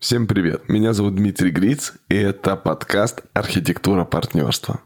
Всем 0.00 0.26
привет, 0.26 0.66
меня 0.70 0.94
зовут 0.94 1.16
Дмитрий 1.16 1.50
Гриц, 1.50 1.92
и 2.08 2.16
это 2.16 2.56
подкаст 2.56 3.20
«Архитектура 3.34 4.06
партнерства». 4.06 4.80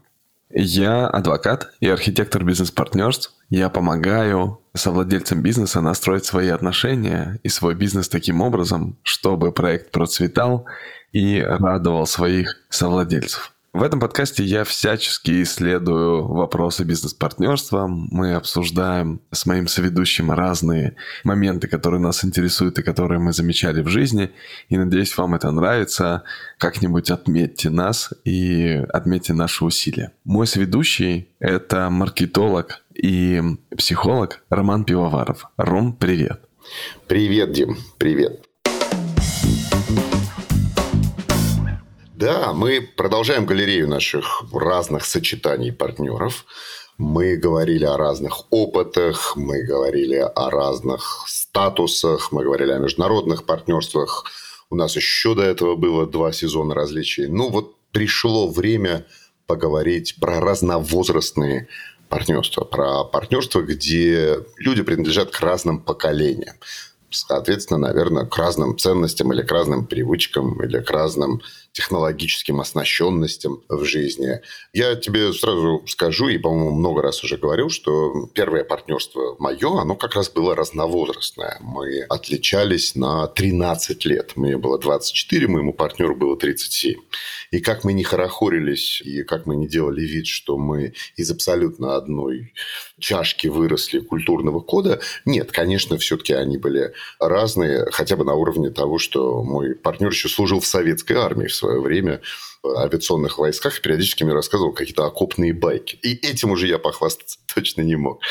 Я 0.49 1.07
адвокат 1.07 1.71
и 1.79 1.87
архитектор 1.87 2.43
бизнес-партнерств. 2.43 3.33
Я 3.49 3.69
помогаю 3.69 4.59
совладельцам 4.73 5.41
бизнеса 5.41 5.79
настроить 5.79 6.25
свои 6.25 6.49
отношения 6.49 7.39
и 7.43 7.47
свой 7.47 7.75
бизнес 7.75 8.09
таким 8.09 8.41
образом, 8.41 8.97
чтобы 9.03 9.53
проект 9.53 9.91
процветал 9.91 10.65
и 11.13 11.39
радовал 11.39 12.05
своих 12.07 12.65
совладельцев. 12.67 13.54
В 13.75 13.83
этом 13.83 13.99
подкасте 13.99 14.41
я 14.41 14.63
всячески 14.63 15.43
исследую 15.43 16.25
вопросы 16.25 16.85
бизнес-партнерства. 16.85 17.87
Мы 17.87 18.35
обсуждаем 18.35 19.19
с 19.33 19.45
моим 19.45 19.67
соведущим 19.67 20.31
разные 20.31 20.95
моменты, 21.25 21.67
которые 21.67 21.99
нас 21.99 22.23
интересуют 22.23 22.79
и 22.79 22.83
которые 22.83 23.19
мы 23.19 23.33
замечали 23.33 23.81
в 23.81 23.89
жизни. 23.89 24.31
И 24.69 24.77
надеюсь, 24.77 25.17
вам 25.17 25.35
это 25.35 25.51
нравится. 25.51 26.23
Как-нибудь 26.57 27.11
отметьте 27.11 27.69
нас 27.69 28.13
и 28.23 28.81
отметьте 28.93 29.33
наши 29.33 29.65
усилия. 29.65 30.13
Мой 30.23 30.47
соведущий– 30.47 31.27
это 31.39 31.89
маркетолог 31.89 32.81
и 32.93 33.41
психолог 33.75 34.41
Роман 34.49 34.85
Пивоваров. 34.85 35.49
Ром, 35.57 35.91
привет. 35.91 36.39
Привет, 37.07 37.51
Дим. 37.51 37.75
Привет. 37.97 38.45
Да, 42.25 42.53
мы 42.53 42.81
продолжаем 42.81 43.45
галерею 43.45 43.87
наших 43.87 44.45
разных 44.51 45.05
сочетаний 45.05 45.71
партнеров. 45.71 46.47
Мы 46.97 47.35
говорили 47.35 47.85
о 47.85 47.97
разных 47.97 48.51
опытах, 48.51 49.35
мы 49.35 49.61
говорили 49.61 50.15
о 50.15 50.49
разных 50.49 51.25
статусах, 51.27 52.31
мы 52.31 52.43
говорили 52.43 52.71
о 52.71 52.79
международных 52.79 53.45
партнерствах. 53.45 54.25
У 54.71 54.75
нас 54.75 54.95
еще 54.95 55.35
до 55.35 55.43
этого 55.43 55.75
было 55.75 56.07
два 56.07 56.31
сезона 56.31 56.73
различий. 56.73 57.27
Ну 57.27 57.51
вот 57.51 57.75
пришло 57.91 58.47
время 58.47 59.05
поговорить 59.45 60.15
про 60.19 60.39
разновозрастные 60.39 61.67
партнерства, 62.09 62.63
про 62.63 63.03
партнерства, 63.03 63.61
где 63.61 64.39
люди 64.57 64.81
принадлежат 64.81 65.29
к 65.29 65.39
разным 65.41 65.79
поколениям 65.79 66.55
соответственно, 67.15 67.79
наверное, 67.79 68.25
к 68.25 68.37
разным 68.37 68.77
ценностям 68.77 69.31
или 69.33 69.41
к 69.41 69.51
разным 69.51 69.85
привычкам 69.85 70.61
или 70.63 70.79
к 70.79 70.89
разным 70.91 71.41
технологическим 71.75 72.61
оснащенностям 72.61 73.61
в 73.67 73.83
жизни. 73.83 74.39
Я 74.71 74.95
тебе 74.95 75.33
сразу 75.33 75.83
скажу, 75.87 76.29
и, 76.29 76.37
по-моему, 76.37 76.71
много 76.71 77.01
раз 77.01 77.21
уже 77.21 77.35
говорил, 77.37 77.69
что 77.69 78.29
первое 78.33 78.63
партнерство 78.63 79.35
мое, 79.39 79.81
оно 79.81 79.95
как 79.97 80.15
раз 80.15 80.29
было 80.29 80.55
разновозрастное. 80.55 81.57
Мы 81.59 82.03
отличались 82.03 82.95
на 82.95 83.27
13 83.27 84.05
лет. 84.05 84.37
Мне 84.37 84.57
было 84.57 84.79
24, 84.79 85.47
моему 85.47 85.73
партнеру 85.73 86.15
было 86.15 86.37
37. 86.37 86.95
И 87.51 87.59
как 87.59 87.83
мы 87.83 87.91
не 87.91 88.05
хорохорились, 88.05 89.01
и 89.01 89.23
как 89.23 89.45
мы 89.45 89.57
не 89.57 89.67
делали 89.67 90.01
вид, 90.01 90.27
что 90.27 90.57
мы 90.57 90.93
из 91.17 91.29
абсолютно 91.29 91.97
одной 91.97 92.53
чашки 92.99 93.47
выросли 93.47 93.99
культурного 93.99 94.61
кода, 94.61 95.01
нет, 95.25 95.51
конечно, 95.51 95.97
все-таки 95.97 96.31
они 96.31 96.57
были 96.57 96.93
разные, 97.19 97.85
хотя 97.91 98.15
бы 98.15 98.23
на 98.23 98.35
уровне 98.35 98.69
того, 98.69 98.97
что 98.97 99.43
мой 99.43 99.75
партнер 99.75 100.09
еще 100.09 100.29
служил 100.29 100.61
в 100.61 100.65
советской 100.65 101.17
армии 101.17 101.47
в 101.47 101.55
свое 101.65 101.81
время 101.81 102.21
авиационных 102.65 103.37
войсках, 103.37 103.81
периодически 103.81 104.23
мне 104.23 104.33
рассказывал 104.33 104.73
какие-то 104.73 105.05
окопные 105.05 105.53
байки. 105.53 105.97
И 106.01 106.13
этим 106.13 106.51
уже 106.51 106.67
я 106.67 106.79
похвастаться 106.79 107.39
точно 107.53 107.81
не 107.81 107.95
мог. 107.95 108.21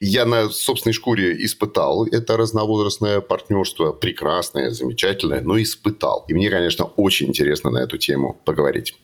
Я 0.00 0.24
на 0.24 0.48
собственной 0.50 0.92
шкуре 0.92 1.44
испытал 1.44 2.06
это 2.06 2.36
разновозрастное 2.36 3.20
партнерство, 3.20 3.92
прекрасное, 3.92 4.70
замечательное, 4.70 5.40
но 5.40 5.60
испытал. 5.60 6.24
И 6.28 6.34
мне, 6.34 6.50
конечно, 6.50 6.84
очень 6.84 7.28
интересно 7.28 7.70
на 7.70 7.78
эту 7.78 7.98
тему 7.98 8.40
поговорить. 8.44 8.94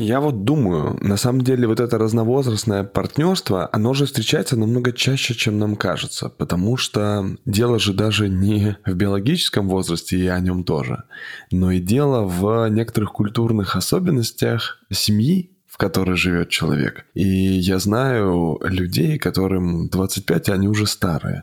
Я 0.00 0.20
вот 0.20 0.44
думаю, 0.44 0.96
на 1.00 1.16
самом 1.16 1.42
деле 1.42 1.66
вот 1.66 1.80
это 1.80 1.98
разновозрастное 1.98 2.84
партнерство, 2.84 3.68
оно 3.72 3.94
же 3.94 4.06
встречается 4.06 4.56
намного 4.56 4.92
чаще, 4.92 5.34
чем 5.34 5.58
нам 5.58 5.74
кажется, 5.74 6.28
потому 6.28 6.76
что 6.76 7.36
дело 7.46 7.80
же 7.80 7.92
даже 7.92 8.28
не 8.28 8.76
в 8.86 8.94
биологическом 8.94 9.68
возрасте, 9.68 10.16
и 10.16 10.28
о 10.28 10.38
нем 10.38 10.62
тоже, 10.62 11.02
но 11.50 11.72
и 11.72 11.80
дело 11.80 12.24
в 12.24 12.68
некоторых 12.68 13.10
культурных 13.10 13.74
особенностях 13.74 14.78
семьи, 14.88 15.50
в 15.66 15.76
которой 15.76 16.16
живет 16.16 16.48
человек. 16.48 17.04
И 17.14 17.26
я 17.26 17.80
знаю 17.80 18.60
людей, 18.62 19.18
которым 19.18 19.88
25, 19.88 20.48
они 20.50 20.68
уже 20.68 20.86
старые. 20.86 21.42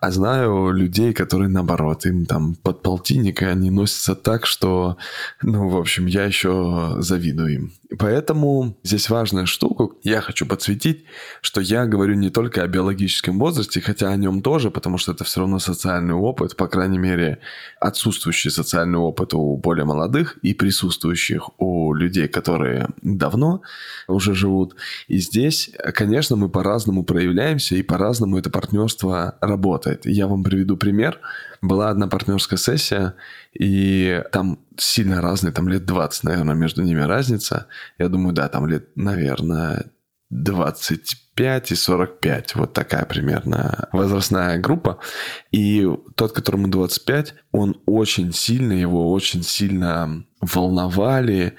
А 0.00 0.10
знаю 0.10 0.72
людей, 0.72 1.12
которые 1.12 1.48
наоборот, 1.48 2.06
им 2.06 2.26
там 2.26 2.56
под 2.56 2.82
полтинник, 2.82 3.40
и 3.40 3.44
они 3.44 3.70
носятся 3.70 4.16
так, 4.16 4.46
что, 4.46 4.96
ну, 5.42 5.68
в 5.68 5.76
общем, 5.76 6.06
я 6.06 6.24
еще 6.24 6.96
завидую 6.98 7.54
им. 7.54 7.72
Поэтому 7.98 8.76
здесь 8.82 9.10
важная 9.10 9.46
штука, 9.46 9.88
я 10.02 10.20
хочу 10.20 10.46
подсветить, 10.46 11.04
что 11.40 11.60
я 11.60 11.86
говорю 11.86 12.14
не 12.14 12.30
только 12.30 12.62
о 12.62 12.68
биологическом 12.68 13.38
возрасте, 13.38 13.80
хотя 13.80 14.08
о 14.08 14.16
нем 14.16 14.42
тоже, 14.42 14.70
потому 14.70 14.98
что 14.98 15.12
это 15.12 15.24
все 15.24 15.40
равно 15.40 15.58
социальный 15.58 16.14
опыт, 16.14 16.56
по 16.56 16.68
крайней 16.68 16.98
мере, 16.98 17.38
отсутствующий 17.80 18.50
социальный 18.50 18.98
опыт 18.98 19.34
у 19.34 19.56
более 19.56 19.84
молодых 19.84 20.38
и 20.42 20.54
присутствующих 20.54 21.50
у 21.58 21.92
людей, 21.94 22.28
которые 22.28 22.88
давно 23.02 23.62
уже 24.08 24.34
живут. 24.34 24.76
И 25.08 25.18
здесь, 25.18 25.70
конечно, 25.94 26.36
мы 26.36 26.48
по-разному 26.48 27.04
проявляемся, 27.04 27.76
и 27.76 27.82
по-разному 27.82 28.38
это 28.38 28.50
партнерство 28.50 29.36
работает. 29.40 30.06
Я 30.06 30.26
вам 30.26 30.44
приведу 30.44 30.76
пример. 30.76 31.20
Была 31.60 31.90
одна 31.90 32.08
партнерская 32.08 32.58
сессия, 32.58 33.14
и 33.52 34.22
там 34.32 34.58
сильно 34.78 35.20
разные, 35.20 35.52
там 35.52 35.68
лет 35.68 35.84
20, 35.84 36.24
наверное, 36.24 36.54
между 36.54 36.82
ними 36.82 37.00
разница. 37.00 37.66
Я 37.98 38.08
думаю, 38.08 38.32
да, 38.34 38.48
там 38.48 38.66
лет, 38.66 38.96
наверное, 38.96 39.90
25 40.30 41.72
и 41.72 41.74
45. 41.74 42.54
Вот 42.54 42.72
такая 42.72 43.04
примерно 43.04 43.88
возрастная 43.92 44.58
группа. 44.58 44.98
И 45.50 45.86
тот, 46.14 46.32
которому 46.32 46.68
25, 46.68 47.34
он 47.52 47.80
очень 47.84 48.32
сильно, 48.32 48.72
его 48.72 49.12
очень 49.12 49.42
сильно 49.42 50.24
волновали 50.40 51.54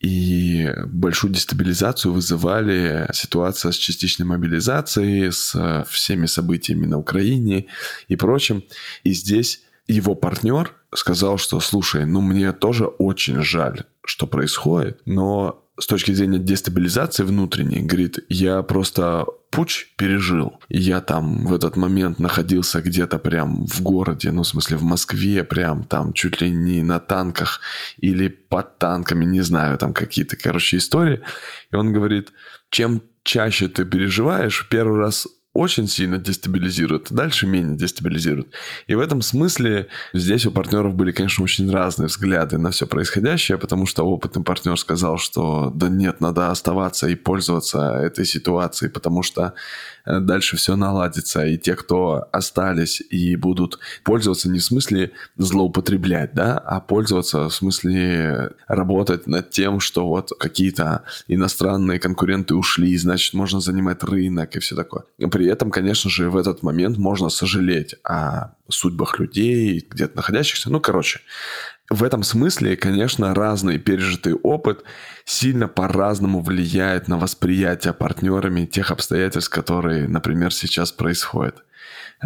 и 0.00 0.70
большую 0.86 1.34
дестабилизацию 1.34 2.12
вызывали 2.12 3.08
ситуация 3.12 3.72
с 3.72 3.76
частичной 3.76 4.26
мобилизацией, 4.26 5.30
с 5.30 5.84
всеми 5.88 6.26
событиями 6.26 6.86
на 6.86 6.98
Украине 6.98 7.66
и 8.08 8.16
прочим. 8.16 8.64
И 9.02 9.12
здесь 9.12 9.63
его 9.86 10.14
партнер 10.14 10.72
сказал, 10.94 11.38
что, 11.38 11.60
слушай, 11.60 12.06
ну 12.06 12.20
мне 12.20 12.52
тоже 12.52 12.86
очень 12.86 13.42
жаль, 13.42 13.84
что 14.04 14.26
происходит, 14.26 15.00
но 15.04 15.60
с 15.78 15.86
точки 15.86 16.12
зрения 16.12 16.38
дестабилизации 16.38 17.24
внутренней, 17.24 17.82
говорит, 17.82 18.20
я 18.28 18.62
просто 18.62 19.26
путь 19.50 19.88
пережил. 19.96 20.60
И 20.68 20.78
я 20.78 21.00
там 21.00 21.46
в 21.46 21.54
этот 21.54 21.76
момент 21.76 22.20
находился 22.20 22.80
где-то 22.80 23.18
прям 23.18 23.66
в 23.66 23.82
городе, 23.82 24.30
ну, 24.30 24.42
в 24.42 24.46
смысле, 24.46 24.76
в 24.76 24.84
Москве, 24.84 25.42
прям 25.42 25.82
там 25.84 26.12
чуть 26.12 26.40
ли 26.40 26.50
не 26.50 26.82
на 26.82 27.00
танках 27.00 27.60
или 27.98 28.28
под 28.28 28.78
танками, 28.78 29.24
не 29.24 29.40
знаю, 29.40 29.76
там 29.78 29.92
какие-то, 29.92 30.36
короче, 30.36 30.76
истории. 30.76 31.22
И 31.72 31.76
он 31.76 31.92
говорит, 31.92 32.32
чем 32.70 33.02
чаще 33.24 33.68
ты 33.68 33.84
переживаешь, 33.84 34.66
первый 34.70 35.00
раз 35.00 35.26
очень 35.54 35.86
сильно 35.86 36.18
дестабилизирует, 36.18 37.12
дальше 37.12 37.46
менее 37.46 37.76
дестабилизирует. 37.76 38.48
И 38.88 38.94
в 38.96 39.00
этом 39.00 39.22
смысле 39.22 39.86
здесь 40.12 40.46
у 40.46 40.50
партнеров 40.50 40.94
были, 40.94 41.12
конечно, 41.12 41.44
очень 41.44 41.70
разные 41.70 42.08
взгляды 42.08 42.58
на 42.58 42.72
все 42.72 42.86
происходящее, 42.86 43.56
потому 43.56 43.86
что 43.86 44.02
опытный 44.04 44.42
партнер 44.42 44.76
сказал, 44.76 45.16
что 45.16 45.70
да 45.74 45.88
нет, 45.88 46.20
надо 46.20 46.50
оставаться 46.50 47.08
и 47.08 47.14
пользоваться 47.14 47.92
этой 48.02 48.24
ситуацией, 48.24 48.90
потому 48.90 49.22
что 49.22 49.54
дальше 50.04 50.56
все 50.56 50.76
наладится, 50.76 51.44
и 51.46 51.56
те, 51.56 51.74
кто 51.74 52.28
остались 52.32 53.00
и 53.00 53.36
будут 53.36 53.78
пользоваться 54.04 54.48
не 54.50 54.58
в 54.58 54.64
смысле 54.64 55.12
злоупотреблять, 55.36 56.34
да, 56.34 56.58
а 56.58 56.80
пользоваться 56.80 57.48
в 57.48 57.54
смысле 57.54 58.50
работать 58.68 59.26
над 59.26 59.50
тем, 59.50 59.80
что 59.80 60.06
вот 60.06 60.32
какие-то 60.38 61.04
иностранные 61.28 61.98
конкуренты 61.98 62.54
ушли, 62.54 62.96
значит, 62.96 63.34
можно 63.34 63.60
занимать 63.60 64.02
рынок 64.02 64.56
и 64.56 64.60
все 64.60 64.76
такое. 64.76 65.04
При 65.30 65.46
этом, 65.46 65.70
конечно 65.70 66.10
же, 66.10 66.30
в 66.30 66.36
этот 66.36 66.62
момент 66.62 66.98
можно 66.98 67.28
сожалеть 67.28 67.94
о 68.04 68.54
судьбах 68.68 69.18
людей, 69.18 69.86
где-то 69.88 70.16
находящихся. 70.16 70.70
Ну, 70.70 70.80
короче, 70.80 71.20
в 71.90 72.02
этом 72.02 72.22
смысле, 72.22 72.76
конечно, 72.76 73.34
разный 73.34 73.78
пережитый 73.78 74.34
опыт 74.34 74.84
сильно 75.24 75.68
по-разному 75.68 76.40
влияет 76.40 77.08
на 77.08 77.18
восприятие 77.18 77.92
партнерами 77.92 78.64
тех 78.64 78.90
обстоятельств, 78.90 79.50
которые, 79.50 80.08
например, 80.08 80.52
сейчас 80.52 80.92
происходят. 80.92 81.62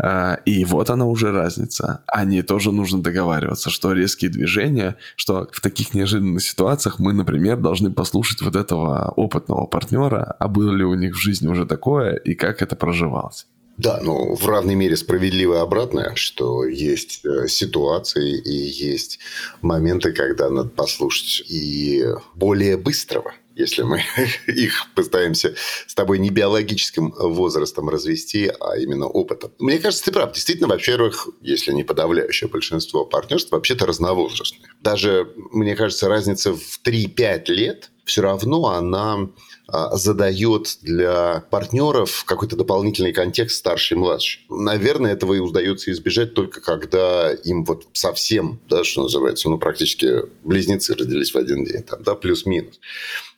А, 0.01 0.35
и 0.45 0.65
вот 0.65 0.91
она 0.91 1.07
уже 1.07 1.33
разница. 1.33 2.05
Они 2.07 2.43
тоже 2.43 2.71
нужно 2.71 3.03
договариваться, 3.03 3.69
что 3.69 3.93
резкие 3.93 4.31
движения, 4.31 4.97
что 5.17 5.49
в 5.53 5.61
таких 5.61 5.93
неожиданных 5.93 6.43
ситуациях 6.43 7.01
мы, 7.01 7.13
например, 7.13 7.57
должны 7.57 7.91
послушать 7.91 8.43
вот 8.43 8.55
этого 8.55 9.13
опытного 9.17 9.67
партнера, 9.67 10.37
а 10.39 10.47
было 10.47 10.73
ли 10.73 10.85
у 10.85 10.95
них 10.95 11.15
в 11.15 11.21
жизни 11.21 11.49
уже 11.49 11.67
такое 11.67 12.15
и 12.15 12.35
как 12.35 12.63
это 12.63 12.77
проживалось. 12.77 13.47
Да, 13.79 14.01
ну 14.03 14.35
в 14.35 14.47
равной 14.47 14.75
мере 14.75 14.97
справедливо 14.97 15.63
обратное, 15.63 16.15
что 16.17 16.65
есть 16.65 17.25
э, 17.25 17.47
ситуации 17.47 18.37
и 18.37 18.53
есть 18.53 19.21
моменты, 19.63 20.13
когда 20.13 20.51
надо 20.51 20.69
послушать 20.69 21.45
и 21.49 22.05
более 22.35 22.77
быстрого 22.77 23.33
если 23.59 23.83
мы 23.83 24.03
их 24.47 24.87
пытаемся 24.95 25.55
с 25.87 25.95
тобой 25.95 26.21
не 26.21 26.31
биологическим 26.31 27.13
возрастом 27.19 27.89
развести, 27.89 28.51
а 28.61 28.79
именно 28.79 29.07
опытом. 29.09 29.53
Мне 29.59 29.79
кажется, 29.79 30.05
ты 30.05 30.13
прав. 30.13 30.33
Действительно, 30.33 30.69
во-первых, 30.69 31.29
если 31.41 31.73
не 31.73 31.83
подавляющее 31.83 32.49
большинство 32.49 33.05
партнерств, 33.05 33.51
вообще-то 33.51 33.85
разновозрастные. 33.85 34.71
Даже, 34.81 35.33
мне 35.51 35.75
кажется, 35.75 36.09
разница 36.09 36.55
в 36.55 36.81
3-5 36.85 37.47
лет 37.49 37.91
все 38.09 38.23
равно 38.23 38.67
она 38.69 39.29
а, 39.71 39.95
задает 39.97 40.79
для 40.81 41.45
партнеров 41.51 42.25
какой-то 42.27 42.57
дополнительный 42.57 43.13
контекст 43.13 43.59
старший 43.59 43.97
и 43.97 44.01
младший. 44.01 44.41
Наверное, 44.49 45.13
этого 45.13 45.35
и 45.35 45.41
удается 45.41 45.93
избежать 45.93 46.33
только 46.33 46.63
когда 46.63 47.33
им 47.33 47.67
вот 47.67 47.87
совсем, 47.93 48.61
да, 48.71 48.83
что 48.83 49.03
называется, 49.03 49.51
ну, 49.51 49.59
практически 49.59 50.23
близнецы 50.43 50.95
родились 50.95 51.35
в 51.35 51.37
один 51.37 51.67
день, 51.67 51.83
там, 51.83 52.03
да, 52.03 52.15
плюс-минус. 52.15 52.81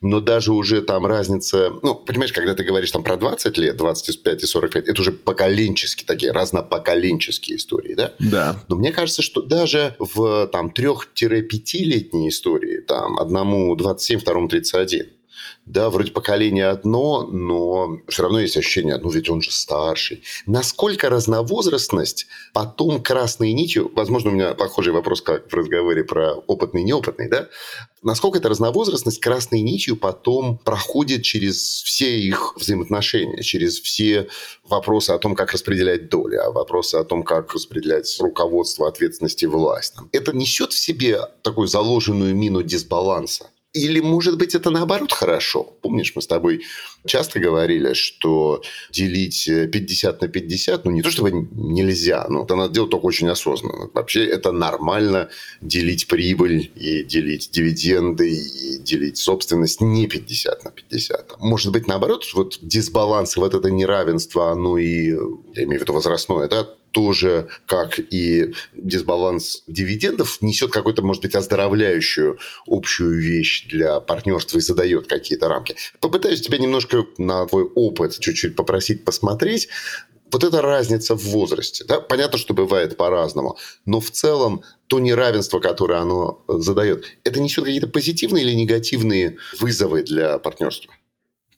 Но 0.01 0.21
даже 0.21 0.53
уже 0.53 0.83
там 0.83 1.05
разница, 1.05 1.73
ну, 1.83 1.97
понимаешь, 1.97 2.33
когда 2.33 2.55
ты 2.55 2.63
говоришь 2.63 2.93
там 2.93 3.03
про 3.03 3.17
20 3.17 3.59
лет, 3.59 3.77
25 3.77 4.43
и 4.45 4.47
45, 4.47 4.89
это 4.89 5.01
уже 5.01 5.11
поколенческие 5.11 6.07
такие, 6.07 6.31
разнопоколенческие 6.31 7.57
истории, 7.57 7.95
да? 7.95 8.15
Да. 8.21 8.65
Но 8.69 8.77
мне 8.77 8.93
кажется, 8.93 9.21
что 9.21 9.43
даже 9.43 9.97
в 9.99 10.47
там 10.47 10.73
3-5-летней 10.75 12.29
истории, 12.29 12.81
там, 12.81 13.19
одному 13.19 13.75
27, 13.75 14.21
второму 14.21 14.49
31, 14.61 15.11
да, 15.67 15.91
вроде 15.91 16.11
поколение 16.11 16.69
одно, 16.69 17.27
но 17.27 17.99
все 18.09 18.23
равно 18.23 18.41
есть 18.41 18.57
ощущение, 18.57 18.97
ну 18.99 19.11
ведь 19.11 19.31
он 19.31 19.41
же 19.41 19.53
старший. 19.53 20.23
Насколько 20.47 21.09
разновозрастность 21.09 22.27
потом 22.53 23.03
красной 23.03 23.53
нитью, 23.53 23.91
возможно, 23.95 24.31
у 24.31 24.35
меня 24.35 24.55
похожий 24.55 24.93
вопрос, 24.93 25.23
как 25.23 25.51
в 25.51 25.55
разговоре 25.55 26.05
про 26.05 26.35
опытный 26.35 26.83
и 26.83 26.85
неопытный, 26.85 27.29
да, 27.29 27.49
насколько 28.03 28.39
эта 28.39 28.49
разновозрастность 28.49 29.21
красной 29.21 29.61
нитью 29.61 29.97
потом 29.97 30.59
проходит 30.59 31.23
через 31.23 31.83
все 31.83 32.19
их 32.19 32.55
взаимоотношения, 32.57 33.43
через 33.43 33.81
все 33.81 34.29
вопросы 34.65 35.11
о 35.11 35.19
том, 35.19 35.35
как 35.35 35.53
распределять 35.53 36.09
доли, 36.09 36.37
а 36.37 36.51
вопросы 36.51 36.97
о 36.97 37.05
том, 37.05 37.23
как 37.23 37.55
распределять 37.55 38.19
руководство, 38.21 38.89
ответственности, 38.89 39.45
власть. 39.45 39.95
Это 40.13 40.37
несет 40.37 40.73
в 40.73 40.79
себе 40.79 41.21
такую 41.43 41.69
заложенную 41.69 42.35
мину 42.35 42.63
дисбаланса. 42.63 43.51
Или, 43.73 44.01
может 44.01 44.37
быть, 44.37 44.57
это 44.57 44.71
наоборот 44.71 45.13
хорошо? 45.13 45.63
Помнишь, 45.63 46.13
мы 46.17 46.23
с 46.23 46.27
тобой 46.27 46.63
часто 47.07 47.39
говорили, 47.39 47.93
что 47.93 48.63
делить 48.91 49.45
50 49.47 50.21
на 50.23 50.29
50, 50.29 50.85
ну, 50.85 50.91
не 50.91 51.03
то 51.03 51.11
чтобы 51.11 51.49
нельзя, 51.53 52.27
но 52.29 52.43
это 52.43 52.57
надо 52.57 52.75
делать 52.75 52.91
только 52.91 53.05
очень 53.05 53.29
осознанно. 53.29 53.89
Вообще, 53.95 54.25
это 54.25 54.51
нормально 54.51 55.29
делить 55.61 56.09
прибыль 56.09 56.73
и 56.75 57.05
делить 57.05 57.51
дивиденды 57.53 58.29
и 58.33 58.79
делить 58.79 59.19
собственность 59.19 59.81
не 59.81 60.09
50 60.09 60.65
на 60.65 60.71
50. 60.73 61.39
Может 61.39 61.71
быть, 61.71 61.87
наоборот, 61.87 62.25
вот 62.35 62.59
дисбаланс 62.63 63.37
вот 63.37 63.55
это 63.55 63.71
неравенство, 63.71 64.51
оно 64.51 64.79
и, 64.79 65.11
я 65.55 65.63
имею 65.63 65.79
в 65.79 65.83
виду 65.83 65.93
возрастное, 65.93 66.49
да, 66.49 66.69
тоже, 66.93 67.49
как 67.67 67.99
и 67.99 68.55
дисбаланс 68.75 69.63
дивидендов, 69.67 70.39
несет 70.41 70.71
какую-то, 70.73 71.03
может 71.03 71.23
быть, 71.23 71.35
оздоровляющую 71.35 72.39
общую 72.67 73.21
вещь 73.21 73.67
для 73.69 74.01
партнерства 74.01 74.59
и 74.59 74.61
задает 74.61 75.07
какие-то 75.07 75.49
рамки. 75.49 75.77
Попытаюсь 76.01 76.41
тебя 76.41 76.59
немножко 76.59 77.07
на 77.19 77.47
твой 77.47 77.65
опыт 77.65 78.19
чуть-чуть 78.19 78.57
попросить 78.57 79.05
посмотреть. 79.05 79.69
Вот 80.33 80.45
эта 80.45 80.63
разница 80.63 81.17
в 81.17 81.25
возрасте. 81.25 81.85
Да? 81.85 82.01
Понятно, 82.01 82.39
что 82.39 82.55
бывает 82.55 82.97
по-разному. 82.97 83.59
Но 83.85 84.01
в 84.01 84.11
целом 84.11 84.63
то 84.87 85.01
неравенство, 85.01 85.59
которое 85.59 86.01
оно 86.01 86.45
задает, 86.47 87.05
это 87.25 87.41
несет 87.41 87.65
какие-то 87.65 87.89
позитивные 87.89 88.45
или 88.45 88.55
негативные 88.55 89.39
вызовы 89.59 90.03
для 90.05 90.39
партнерства? 90.39 90.95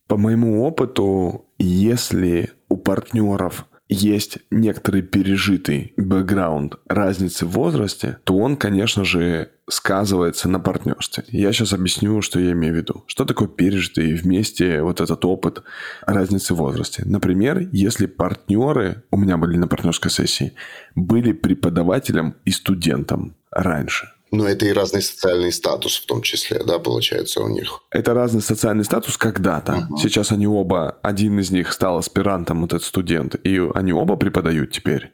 По 0.06 0.16
моему 0.16 0.64
опыту, 0.64 1.46
если 1.58 2.50
у 2.68 2.76
партнеров 2.76 3.66
есть 3.92 4.38
некоторый 4.50 5.02
пережитый 5.02 5.92
бэкграунд 5.96 6.76
разницы 6.88 7.46
в 7.46 7.50
возрасте, 7.50 8.18
то 8.24 8.36
он, 8.36 8.56
конечно 8.56 9.04
же, 9.04 9.50
сказывается 9.68 10.48
на 10.48 10.58
партнерстве. 10.60 11.24
Я 11.28 11.52
сейчас 11.52 11.72
объясню, 11.72 12.20
что 12.22 12.40
я 12.40 12.52
имею 12.52 12.74
в 12.74 12.76
виду. 12.76 13.04
Что 13.06 13.24
такое 13.24 13.48
пережитый 13.48 14.14
вместе 14.14 14.82
вот 14.82 15.00
этот 15.00 15.24
опыт 15.24 15.62
разницы 16.06 16.54
в 16.54 16.58
возрасте? 16.58 17.02
Например, 17.04 17.58
если 17.72 18.06
партнеры, 18.06 19.04
у 19.10 19.16
меня 19.16 19.36
были 19.36 19.56
на 19.56 19.68
партнерской 19.68 20.10
сессии, 20.10 20.54
были 20.94 21.32
преподавателем 21.32 22.36
и 22.44 22.50
студентом 22.50 23.36
раньше– 23.50 24.08
но 24.32 24.48
это 24.48 24.64
и 24.64 24.72
разный 24.72 25.02
социальный 25.02 25.52
статус 25.52 25.98
в 25.98 26.06
том 26.06 26.22
числе, 26.22 26.62
да, 26.64 26.78
получается 26.78 27.42
у 27.42 27.48
них. 27.48 27.80
Это 27.90 28.14
разный 28.14 28.40
социальный 28.40 28.84
статус 28.84 29.18
когда-то. 29.18 29.86
Угу. 29.90 29.98
Сейчас 29.98 30.32
они 30.32 30.46
оба, 30.46 30.98
один 31.02 31.38
из 31.38 31.50
них 31.50 31.70
стал 31.70 31.98
аспирантом, 31.98 32.62
вот 32.62 32.72
этот 32.72 32.84
студент, 32.84 33.36
и 33.44 33.60
они 33.74 33.92
оба 33.92 34.16
преподают 34.16 34.72
теперь. 34.72 35.12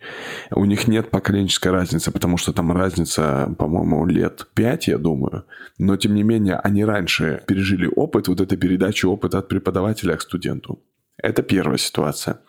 У 0.52 0.64
них 0.64 0.86
нет 0.86 1.10
поколенческой 1.10 1.72
разницы, 1.72 2.12
потому 2.12 2.36
что 2.36 2.52
там 2.52 2.70
разница, 2.70 3.52
по-моему, 3.58 4.06
лет 4.06 4.46
пять, 4.54 4.86
я 4.86 4.98
думаю. 4.98 5.44
Но, 5.78 5.96
тем 5.96 6.14
не 6.14 6.22
менее, 6.22 6.56
они 6.56 6.84
раньше 6.84 7.42
пережили 7.46 7.90
опыт, 7.94 8.28
вот 8.28 8.40
этой 8.40 8.56
передачи 8.56 9.04
опыта 9.04 9.38
от 9.38 9.48
преподавателя 9.48 10.16
к 10.16 10.22
студенту. 10.22 10.78
Это 11.20 11.42
первая 11.42 11.78
ситуация. 11.78 12.40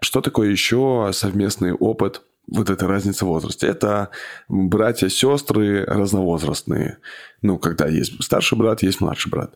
Что 0.00 0.22
такое 0.22 0.50
еще 0.50 1.10
совместный 1.12 1.74
опыт– 1.74 2.22
вот 2.46 2.70
эта 2.70 2.86
разница 2.86 3.24
в 3.24 3.28
возрасте. 3.28 3.66
Это 3.66 4.10
братья-сестры 4.48 5.84
разновозрастные. 5.84 6.98
Ну, 7.42 7.58
когда 7.58 7.86
есть 7.86 8.22
старший 8.22 8.58
брат, 8.58 8.82
есть 8.82 9.00
младший 9.00 9.30
брат. 9.30 9.54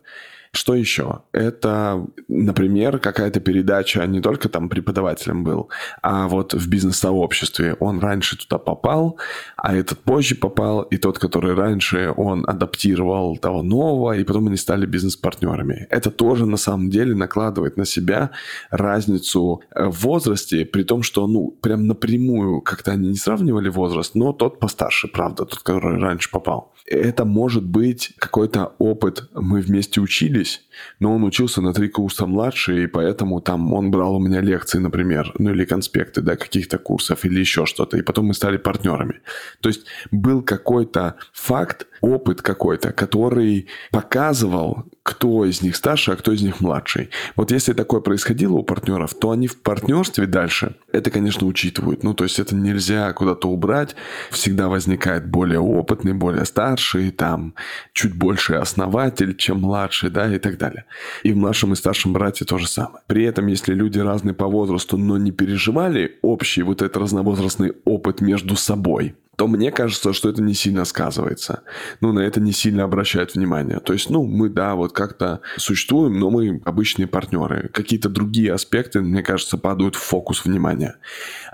Что 0.51 0.73
еще? 0.73 1.21
Это, 1.31 2.07
например, 2.27 2.97
какая-то 2.99 3.39
передача 3.39 4.05
не 4.07 4.19
только 4.19 4.49
там 4.49 4.67
преподавателем 4.67 5.43
был, 5.43 5.69
а 6.01 6.27
вот 6.27 6.53
в 6.53 6.67
бизнес-сообществе 6.67 7.75
он 7.79 7.99
раньше 7.99 8.37
туда 8.37 8.57
попал, 8.57 9.17
а 9.57 9.75
этот 9.75 9.99
позже 9.99 10.35
попал, 10.35 10.81
и 10.81 10.97
тот, 10.97 11.19
который 11.19 11.53
раньше, 11.53 12.13
он 12.17 12.45
адаптировал 12.47 13.37
того 13.37 13.61
нового, 13.61 14.17
и 14.17 14.23
потом 14.23 14.47
они 14.47 14.57
стали 14.57 14.87
бизнес-партнерами. 14.87 15.85
Это 15.91 16.09
тоже 16.09 16.47
на 16.47 16.57
самом 16.57 16.89
деле 16.89 17.13
накладывает 17.13 17.77
на 17.77 17.85
себя 17.85 18.31
разницу 18.71 19.61
э, 19.71 19.85
в 19.85 20.01
возрасте, 20.01 20.65
при 20.65 20.83
том, 20.83 21.03
что, 21.03 21.27
ну, 21.27 21.51
прям 21.61 21.85
напрямую 21.85 22.61
как-то 22.61 22.91
они 22.91 23.09
не 23.09 23.17
сравнивали 23.17 23.69
возраст, 23.69 24.15
но 24.15 24.33
тот 24.33 24.59
постарше, 24.59 25.07
правда, 25.07 25.45
тот, 25.45 25.61
который 25.61 25.99
раньше 25.99 26.31
попал. 26.31 26.73
Это 26.85 27.23
может 27.23 27.63
быть 27.63 28.13
какой-то 28.17 28.73
опыт, 28.79 29.29
мы 29.33 29.61
вместе 29.61 30.01
учились, 30.01 30.38
учились, 30.39 30.61
но 30.99 31.15
он 31.15 31.23
учился 31.23 31.61
на 31.61 31.73
три 31.73 31.89
курса 31.89 32.25
младше, 32.25 32.83
и 32.83 32.87
поэтому 32.87 33.41
там 33.41 33.73
он 33.73 33.91
брал 33.91 34.15
у 34.15 34.19
меня 34.19 34.41
лекции, 34.41 34.79
например, 34.79 35.33
ну 35.39 35.51
или 35.51 35.65
конспекты, 35.65 36.21
да, 36.21 36.35
каких-то 36.35 36.77
курсов 36.77 37.25
или 37.25 37.39
еще 37.39 37.65
что-то, 37.65 37.97
и 37.97 38.01
потом 38.01 38.25
мы 38.25 38.33
стали 38.33 38.57
партнерами. 38.57 39.21
То 39.61 39.69
есть 39.69 39.85
был 40.11 40.41
какой-то 40.41 41.15
факт, 41.33 41.87
опыт 42.01 42.41
какой-то, 42.41 42.91
который 42.91 43.67
показывал, 43.91 44.83
кто 45.09 45.43
из 45.43 45.63
них 45.63 45.75
старше, 45.75 46.11
а 46.11 46.15
кто 46.15 46.31
из 46.31 46.43
них 46.43 46.61
младший. 46.61 47.09
Вот 47.35 47.51
если 47.51 47.73
такое 47.73 47.99
происходило 47.99 48.53
у 48.53 48.63
партнеров, 48.63 49.15
то 49.15 49.31
они 49.31 49.47
в 49.47 49.59
партнерстве 49.59 50.27
дальше 50.27 50.75
это, 50.91 51.09
конечно, 51.09 51.47
учитывают. 51.47 52.03
Ну, 52.03 52.13
то 52.13 52.25
есть 52.25 52.37
это 52.37 52.55
нельзя 52.55 53.11
куда-то 53.13 53.49
убрать. 53.49 53.95
Всегда 54.29 54.69
возникает 54.69 55.27
более 55.27 55.59
опытный, 55.59 56.13
более 56.13 56.45
старший, 56.45 57.09
там, 57.09 57.55
чуть 57.91 58.13
больше 58.13 58.53
основатель, 58.53 59.35
чем 59.35 59.61
младший, 59.61 60.11
да, 60.11 60.31
и 60.31 60.37
так 60.37 60.59
далее. 60.59 60.85
И 61.23 61.31
в 61.31 61.37
младшем 61.37 61.73
и 61.73 61.75
старшем 61.75 62.13
брате 62.13 62.45
то 62.45 62.59
же 62.59 62.67
самое. 62.67 63.01
При 63.07 63.23
этом, 63.23 63.47
если 63.47 63.73
люди 63.73 63.97
разные 63.97 64.35
по 64.35 64.45
возрасту, 64.45 64.95
но 64.95 65.17
не 65.17 65.31
переживали 65.31 66.19
общий 66.21 66.61
вот 66.61 66.83
этот 66.83 66.97
разновозрастный 66.97 67.73
опыт 67.83 68.21
между 68.21 68.55
собой, 68.55 69.15
то 69.39 69.47
мне 69.47 69.71
кажется, 69.71 70.11
что 70.11 70.27
это 70.27 70.41
не 70.41 70.53
сильно 70.53 70.83
сказывается. 70.83 71.63
Ну, 72.01 72.11
на 72.11 72.19
это 72.19 72.41
не 72.41 72.51
сильно 72.51 72.83
обращают 72.83 73.35
внимание. 73.35 73.79
То 73.79 73.93
есть, 73.93 74.09
ну, 74.09 74.25
мы, 74.25 74.49
да, 74.49 74.75
вот 74.75 74.91
как-то 74.91 75.39
существуем, 75.55 76.19
но 76.19 76.29
мы 76.29 76.61
обычные 76.65 77.07
партнеры. 77.07 77.69
Какие-то 77.73 78.09
другие 78.09 78.51
аспекты, 78.51 78.99
мне 78.99 79.23
кажется, 79.23 79.57
падают 79.57 79.95
в 79.95 79.99
фокус 79.99 80.43
внимания. 80.43 80.97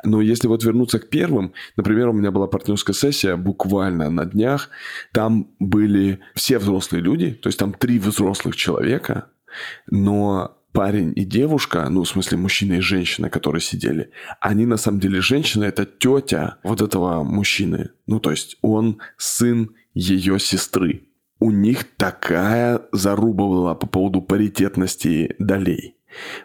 Но 0.03 0.19
если 0.19 0.47
вот 0.47 0.63
вернуться 0.63 0.97
к 0.97 1.09
первым, 1.09 1.53
например, 1.75 2.09
у 2.09 2.13
меня 2.13 2.31
была 2.31 2.47
партнерская 2.47 2.95
сессия 2.95 3.35
буквально 3.35 4.09
на 4.09 4.25
днях, 4.25 4.71
там 5.13 5.51
были 5.59 6.21
все 6.33 6.57
взрослые 6.57 7.03
люди, 7.03 7.33
то 7.33 7.49
есть 7.49 7.59
там 7.59 7.71
три 7.71 7.99
взрослых 7.99 8.55
человека, 8.55 9.27
но 9.91 10.57
парень 10.75 11.13
и 11.15 11.23
девушка, 11.23 11.87
ну, 11.89 12.03
в 12.03 12.07
смысле, 12.07 12.37
мужчина 12.37 12.73
и 12.73 12.79
женщина, 12.81 13.29
которые 13.29 13.61
сидели, 13.61 14.11
они 14.41 14.65
на 14.65 14.77
самом 14.77 14.99
деле 14.99 15.21
женщина, 15.21 15.63
это 15.63 15.85
тетя 15.85 16.57
вот 16.63 16.81
этого 16.81 17.23
мужчины. 17.23 17.89
Ну, 18.05 18.19
то 18.19 18.31
есть 18.31 18.57
он 18.61 18.99
сын 19.17 19.71
ее 19.93 20.37
сестры. 20.37 21.07
У 21.39 21.51
них 21.51 21.85
такая 21.97 22.81
заруба 22.91 23.45
была 23.47 23.75
по 23.75 23.87
поводу 23.87 24.21
паритетности 24.21 25.35
долей. 25.39 25.95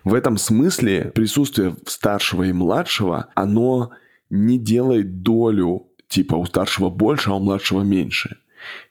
В 0.05 0.15
этом 0.15 0.39
смысле 0.39 1.13
присутствие 1.15 1.77
старшего 1.87 2.45
и 2.45 2.53
младшего, 2.53 3.29
оно 3.35 3.91
не 4.31 4.59
делает 4.59 5.23
долю 5.23 5.89
типа 6.09 6.37
у 6.37 6.47
старшего 6.47 6.89
больше, 6.89 7.31
а 7.31 7.35
у 7.35 7.41
младшего 7.41 7.83
меньше. 7.83 8.39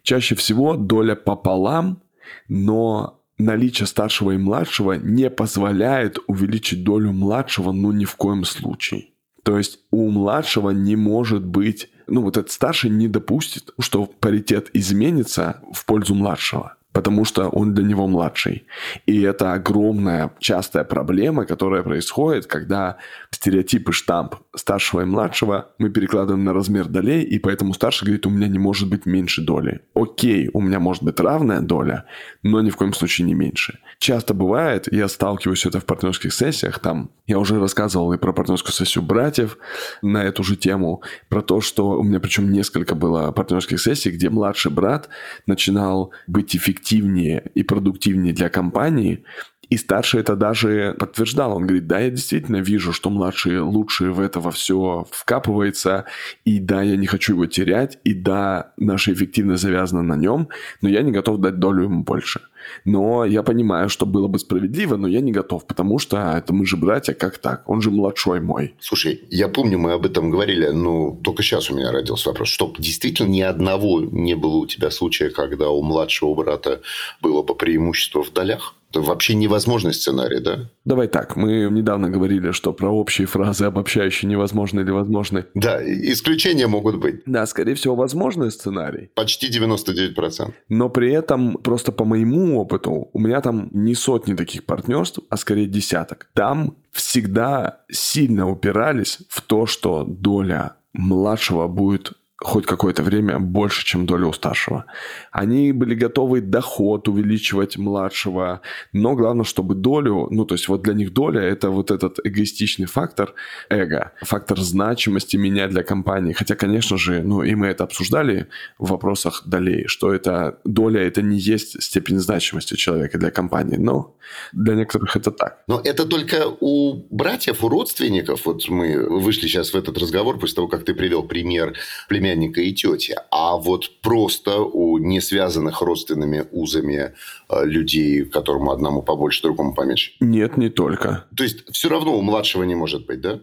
Чаще 0.03 0.35
всего 0.35 0.75
доля 0.75 1.15
пополам, 1.15 2.01
но 2.47 3.18
наличие 3.39 3.87
старшего 3.87 4.31
и 4.31 4.37
младшего 4.37 4.93
не 4.93 5.29
позволяет 5.29 6.19
увеличить 6.27 6.83
долю 6.83 7.11
младшего, 7.11 7.71
ну 7.71 7.91
ни 7.91 8.05
в 8.05 8.15
коем 8.15 8.43
случае. 8.43 9.07
То 9.43 9.57
есть 9.57 9.79
у 9.89 10.09
младшего 10.09 10.69
не 10.69 10.95
может 10.95 11.43
быть, 11.43 11.89
ну 12.07 12.21
вот 12.21 12.37
этот 12.37 12.51
старший 12.51 12.91
не 12.91 13.07
допустит, 13.07 13.71
что 13.79 14.05
паритет 14.05 14.69
изменится 14.73 15.61
в 15.73 15.85
пользу 15.85 16.13
младшего 16.13 16.75
потому 16.91 17.23
что 17.23 17.49
он 17.49 17.73
для 17.73 17.83
него 17.83 18.07
младший. 18.07 18.65
И 19.05 19.21
это 19.21 19.53
огромная 19.53 20.31
частая 20.39 20.83
проблема, 20.83 21.45
которая 21.45 21.83
происходит, 21.83 22.47
когда 22.47 22.97
стереотипы 23.31 23.91
штамп 23.93 24.35
старшего 24.55 25.01
и 25.01 25.05
младшего 25.05 25.69
мы 25.77 25.89
перекладываем 25.89 26.43
на 26.43 26.53
размер 26.53 26.87
долей, 26.87 27.21
и 27.21 27.37
поэтому 27.39 27.73
старший 27.73 28.05
говорит, 28.05 28.25
у 28.25 28.29
меня 28.29 28.47
не 28.47 28.59
может 28.59 28.89
быть 28.89 29.05
меньше 29.05 29.41
доли. 29.41 29.81
Окей, 29.93 30.49
у 30.53 30.61
меня 30.61 30.79
может 30.79 31.03
быть 31.03 31.19
равная 31.19 31.61
доля, 31.61 32.05
но 32.43 32.61
ни 32.61 32.69
в 32.69 32.75
коем 32.75 32.93
случае 32.93 33.27
не 33.27 33.35
меньше. 33.35 33.79
Часто 33.99 34.33
бывает, 34.33 34.91
я 34.91 35.07
сталкиваюсь 35.07 35.65
это 35.65 35.79
в 35.79 35.85
партнерских 35.85 36.33
сессиях, 36.33 36.79
там 36.79 37.11
я 37.27 37.37
уже 37.37 37.59
рассказывал 37.59 38.13
и 38.13 38.17
про 38.17 38.33
партнерскую 38.33 38.73
сессию 38.73 39.03
братьев 39.03 39.57
на 40.01 40.23
эту 40.23 40.43
же 40.43 40.55
тему, 40.55 41.03
про 41.27 41.41
то, 41.41 41.61
что 41.61 41.91
у 41.99 42.03
меня 42.03 42.19
причем 42.19 42.51
несколько 42.51 42.95
было 42.95 43.31
партнерских 43.31 43.79
сессий, 43.79 44.09
где 44.09 44.29
младший 44.29 44.71
брат 44.71 45.09
начинал 45.45 46.11
быть 46.25 46.47
эффективнее 46.79 47.43
и 47.53 47.63
продуктивнее 47.63 48.33
для 48.33 48.49
компании, 48.49 49.23
и 49.69 49.77
старший 49.77 50.21
это 50.21 50.35
даже 50.35 50.95
подтверждал. 50.97 51.55
Он 51.55 51.63
говорит, 51.63 51.87
да, 51.87 51.99
я 51.99 52.09
действительно 52.09 52.57
вижу, 52.57 52.91
что 52.91 53.09
младший 53.09 53.59
лучше 53.59 54.11
в 54.11 54.19
это 54.19 54.39
все 54.51 55.05
вкапывается, 55.11 56.05
и 56.45 56.59
да, 56.59 56.81
я 56.81 56.97
не 56.97 57.05
хочу 57.05 57.33
его 57.33 57.45
терять, 57.45 57.99
и 58.03 58.13
да, 58.13 58.73
наша 58.77 59.13
эффективность 59.13 59.61
завязана 59.61 60.01
на 60.01 60.15
нем, 60.15 60.49
но 60.81 60.89
я 60.89 61.01
не 61.01 61.11
готов 61.11 61.39
дать 61.39 61.59
долю 61.59 61.83
ему 61.83 62.03
больше. 62.03 62.41
Но 62.85 63.25
я 63.25 63.43
понимаю, 63.43 63.89
что 63.89 64.05
было 64.05 64.27
бы 64.27 64.39
справедливо, 64.39 64.97
но 64.97 65.07
я 65.07 65.21
не 65.21 65.31
готов, 65.31 65.65
потому 65.65 65.99
что 65.99 66.17
это 66.17 66.53
мы 66.53 66.65
же 66.65 66.77
братья, 66.77 67.13
как 67.13 67.37
так? 67.37 67.67
Он 67.69 67.81
же 67.81 67.91
младшой 67.91 68.41
мой. 68.41 68.75
Слушай, 68.79 69.23
я 69.29 69.47
помню, 69.47 69.77
мы 69.77 69.93
об 69.93 70.05
этом 70.05 70.29
говорили, 70.29 70.67
но 70.67 71.17
только 71.23 71.43
сейчас 71.43 71.69
у 71.69 71.75
меня 71.75 71.91
родился 71.91 72.29
вопрос. 72.29 72.49
Что 72.49 72.73
действительно 72.77 73.27
ни 73.27 73.41
одного 73.41 74.01
не 74.01 74.35
было 74.35 74.57
у 74.57 74.65
тебя 74.65 74.91
случая, 74.91 75.29
когда 75.29 75.69
у 75.69 75.81
младшего 75.81 76.33
брата 76.33 76.81
было 77.21 77.43
бы 77.43 77.55
преимущество 77.55 78.23
в 78.23 78.33
долях? 78.33 78.75
Это 78.89 79.01
вообще 79.01 79.35
невозможный 79.35 79.93
сценарий, 79.93 80.39
да? 80.39 80.69
Давай 80.83 81.07
так, 81.07 81.35
мы 81.35 81.69
недавно 81.69 82.09
говорили, 82.09 82.51
что 82.51 82.73
про 82.73 82.89
общие 82.89 83.27
фразы, 83.27 83.65
обобщающие 83.65 84.29
невозможно 84.29 84.79
или 84.79 84.91
возможны. 84.91 85.45
Да, 85.53 85.79
исключения 85.83 86.67
могут 86.67 86.97
быть. 86.97 87.21
Да, 87.25 87.45
скорее 87.45 87.75
всего, 87.75 87.95
возможный 87.95 88.51
сценарий. 88.51 89.11
Почти 89.15 89.49
99%. 89.51 90.53
Но 90.69 90.89
при 90.89 91.11
этом, 91.11 91.53
просто 91.57 91.91
по 91.91 92.05
моему 92.05 92.59
опыту, 92.59 93.09
у 93.13 93.19
меня 93.19 93.41
там 93.41 93.69
не 93.73 93.93
сотни 93.93 94.33
таких 94.33 94.65
партнерств, 94.65 95.19
а 95.29 95.37
скорее 95.37 95.67
десяток. 95.67 96.29
Там 96.33 96.77
всегда 96.91 97.81
сильно 97.91 98.49
упирались 98.49 99.19
в 99.29 99.41
то, 99.41 99.65
что 99.65 100.03
доля 100.03 100.77
младшего 100.93 101.67
будет 101.67 102.13
хоть 102.41 102.65
какое-то 102.65 103.03
время 103.03 103.37
больше, 103.37 103.85
чем 103.85 104.05
доля 104.05 104.27
у 104.27 104.33
старшего. 104.33 104.85
Они 105.31 105.73
были 105.73 105.93
готовы 105.93 106.39
доход 106.39 107.07
увеличивать 107.09 107.77
младшего, 107.77 108.61
но 108.93 109.15
главное, 109.15 109.43
чтобы 109.43 109.75
долю, 109.75 110.27
ну, 110.31 110.45
то 110.45 110.55
есть 110.55 110.69
вот 110.69 110.81
для 110.81 110.93
них 110.93 111.13
доля– 111.13 111.41
это 111.43 111.69
вот 111.69 111.91
этот 111.91 112.19
эгоистичный 112.23 112.85
фактор 112.85 113.33
эго, 113.69 114.13
фактор 114.21 114.59
значимости 114.59 115.35
меня 115.35 115.67
для 115.67 115.83
компании. 115.83 116.31
Хотя, 116.31 116.55
конечно 116.55 116.97
же, 116.97 117.21
ну, 117.23 117.43
и 117.43 117.55
мы 117.55 117.67
это 117.67 117.83
обсуждали 117.83 118.47
в 118.77 118.91
вопросах 118.91 119.43
долей, 119.45 119.87
что 119.87 120.13
это 120.13 120.59
доля– 120.63 121.01
это 121.07 121.21
не 121.21 121.37
есть 121.37 121.81
степень 121.83 122.19
значимости 122.19 122.75
человека 122.75 123.17
для 123.17 123.31
компании, 123.31 123.77
но 123.77 124.15
для 124.53 124.75
некоторых 124.75 125.17
это 125.17 125.31
так. 125.31 125.63
Но 125.67 125.81
это 125.83 126.05
только 126.05 126.45
у 126.61 127.03
братьев, 127.09 127.63
у 127.63 127.69
родственников. 127.69 128.45
Вот 128.45 128.69
мы 128.69 129.19
вышли 129.19 129.47
сейчас 129.47 129.73
в 129.73 129.75
этот 129.75 129.97
разговор 129.97 130.39
после 130.39 130.55
того, 130.55 130.67
как 130.69 130.85
ты 130.85 130.93
привел 130.93 131.23
пример 131.23 131.73
племянника 132.07 132.28
племянника 132.29 132.61
и 132.61 132.73
тети, 132.73 133.15
а 133.31 133.57
вот 133.57 134.01
просто 134.01 134.59
у 134.59 134.97
не 134.97 135.21
связанных 135.21 135.81
родственными 135.81 136.45
узами 136.51 137.13
э, 137.49 137.65
людей, 137.65 138.25
которому 138.25 138.71
одному 138.71 139.01
побольше, 139.01 139.41
другому 139.41 139.73
поменьше? 139.73 140.11
Нет, 140.19 140.57
не 140.57 140.69
только. 140.69 141.25
То 141.35 141.43
есть, 141.43 141.69
все 141.71 141.89
равно 141.89 142.17
у 142.17 142.21
младшего 142.21 142.63
не 142.63 142.75
может 142.75 143.05
быть, 143.05 143.21
да? 143.21 143.39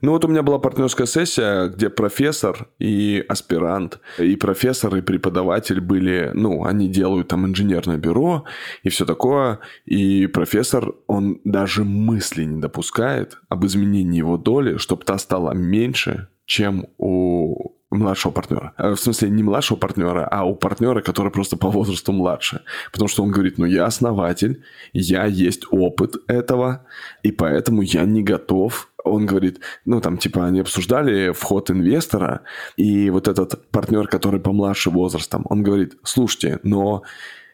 Ну 0.00 0.10
вот 0.10 0.24
у 0.24 0.28
меня 0.28 0.42
была 0.42 0.58
партнерская 0.58 1.06
сессия, 1.06 1.68
где 1.68 1.88
профессор 1.88 2.68
и 2.80 3.24
аспирант, 3.28 4.00
и 4.18 4.34
профессор, 4.34 4.96
и 4.96 5.00
преподаватель 5.00 5.80
были, 5.80 6.32
ну, 6.34 6.64
они 6.64 6.88
делают 6.88 7.28
там 7.28 7.46
инженерное 7.46 7.98
бюро 7.98 8.44
и 8.82 8.88
все 8.88 9.04
такое, 9.04 9.60
и 9.84 10.26
профессор, 10.26 10.92
он 11.06 11.40
даже 11.44 11.84
мысли 11.84 12.42
не 12.42 12.60
допускает 12.60 13.38
об 13.48 13.64
изменении 13.64 14.18
его 14.18 14.36
доли, 14.38 14.76
чтобы 14.76 15.04
та 15.04 15.18
стала 15.18 15.52
меньше, 15.52 16.26
чем 16.46 16.86
у 16.98 17.72
младшего 17.92 18.32
партнера. 18.32 18.72
Э, 18.78 18.90
в 18.90 19.00
смысле, 19.00 19.30
не 19.30 19.42
младшего 19.42 19.78
партнера, 19.78 20.26
а 20.30 20.44
у 20.44 20.54
партнера, 20.54 21.00
который 21.00 21.30
просто 21.30 21.56
по 21.56 21.70
возрасту 21.70 22.12
младше. 22.12 22.62
Потому 22.92 23.08
что 23.08 23.22
он 23.22 23.30
говорит, 23.30 23.58
ну, 23.58 23.66
я 23.66 23.86
основатель, 23.86 24.62
я 24.92 25.26
есть 25.26 25.64
опыт 25.70 26.16
этого, 26.28 26.86
и 27.22 27.32
поэтому 27.32 27.82
я 27.82 28.04
не 28.04 28.22
готов 28.22 28.88
он 29.04 29.26
говорит, 29.26 29.58
ну, 29.84 30.00
там, 30.00 30.16
типа, 30.16 30.46
они 30.46 30.60
обсуждали 30.60 31.32
вход 31.32 31.72
инвестора, 31.72 32.42
и 32.76 33.10
вот 33.10 33.26
этот 33.26 33.68
партнер, 33.70 34.06
который 34.06 34.38
помладше 34.38 34.90
возрастом, 34.90 35.44
он 35.50 35.64
говорит, 35.64 35.96
слушайте, 36.04 36.60
но 36.62 37.02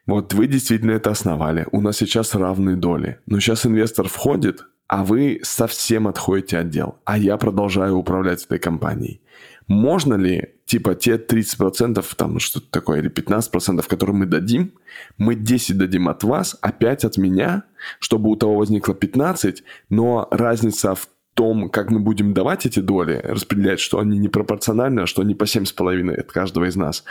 вот 0.07 0.35
вы 0.35 0.47
действительно 0.47 0.93
это 0.93 1.11
основали, 1.11 1.67
у 1.73 1.81
нас 1.81 1.97
сейчас 1.97 2.35
равные 2.35 2.77
доли, 2.77 3.21
но 3.27 3.41
сейчас 3.41 3.65
инвестор 3.65 4.09
входит, 4.09 4.67
а 4.89 5.05
вы 5.05 5.41
совсем 5.43 6.09
отходите 6.09 6.59
от 6.59 6.71
дел, 6.71 6.99
а 7.05 7.19
я 7.19 7.37
продолжаю 7.37 7.97
управлять 7.97 8.45
этой 8.45 8.59
компанией 8.59 9.21
можно 9.69 10.15
ли, 10.15 10.55
типа, 10.65 10.95
те 10.95 11.17
30%, 11.17 12.05
там 12.17 12.39
что-то 12.41 12.71
такое, 12.71 13.01
или 13.01 13.11
15%, 13.11 13.87
которые 13.87 14.17
мы 14.17 14.27
дадим, 14.27 14.73
мы 15.19 15.35
10 15.35 15.77
дадим 15.77 16.09
от 16.09 16.25
вас, 16.25 16.59
5 16.79 17.05
от 17.05 17.19
меня, 17.19 17.65
чтобы 18.01 18.31
у 18.31 18.37
того 18.37 18.57
возникло 18.57 18.95
15, 18.95 19.63
но 19.91 20.27
разница 20.31 20.95
в 20.95 21.09
том, 21.35 21.69
как 21.71 21.91
мы 21.91 22.01
будем 22.01 22.35
давать 22.35 22.67
эти 22.67 22.81
доли, 22.81 23.21
распределять, 23.23 23.79
что 23.79 24.01
они 24.01 24.19
не 24.19 24.29
пропорциональны, 24.29 25.01
а 25.01 25.07
что 25.07 25.23
они 25.23 25.35
по 25.35 25.45
7,5 25.45 26.15
от 26.15 26.33
каждого 26.33 26.65
из 26.65 26.75
нас. 26.75 27.05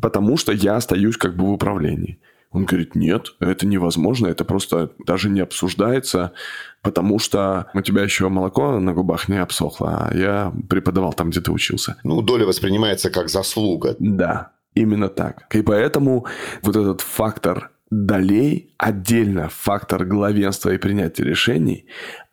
Потому 0.00 0.36
что 0.36 0.52
я 0.52 0.76
остаюсь 0.76 1.16
как 1.16 1.36
бы 1.36 1.44
в 1.44 1.52
управлении. 1.52 2.18
Он 2.50 2.64
говорит, 2.64 2.94
нет, 2.94 3.34
это 3.40 3.66
невозможно, 3.66 4.26
это 4.26 4.44
просто 4.44 4.90
даже 5.06 5.28
не 5.28 5.40
обсуждается, 5.40 6.32
потому 6.82 7.18
что 7.18 7.70
у 7.74 7.82
тебя 7.82 8.02
еще 8.02 8.28
молоко 8.28 8.78
на 8.80 8.94
губах 8.94 9.28
не 9.28 9.36
обсохло, 9.36 10.08
а 10.08 10.16
я 10.16 10.52
преподавал 10.68 11.12
там, 11.12 11.30
где 11.30 11.40
ты 11.40 11.52
учился. 11.52 11.96
Ну, 12.04 12.22
доля 12.22 12.46
воспринимается 12.46 13.10
как 13.10 13.28
заслуга. 13.28 13.96
Да, 13.98 14.52
именно 14.74 15.08
так. 15.08 15.46
И 15.54 15.60
поэтому 15.60 16.26
вот 16.62 16.76
этот 16.76 17.02
фактор 17.02 17.70
долей, 17.90 18.74
отдельно 18.78 19.48
фактор 19.48 20.04
главенства 20.04 20.70
и 20.70 20.78
принятия 20.78 21.24
решений, 21.24 21.86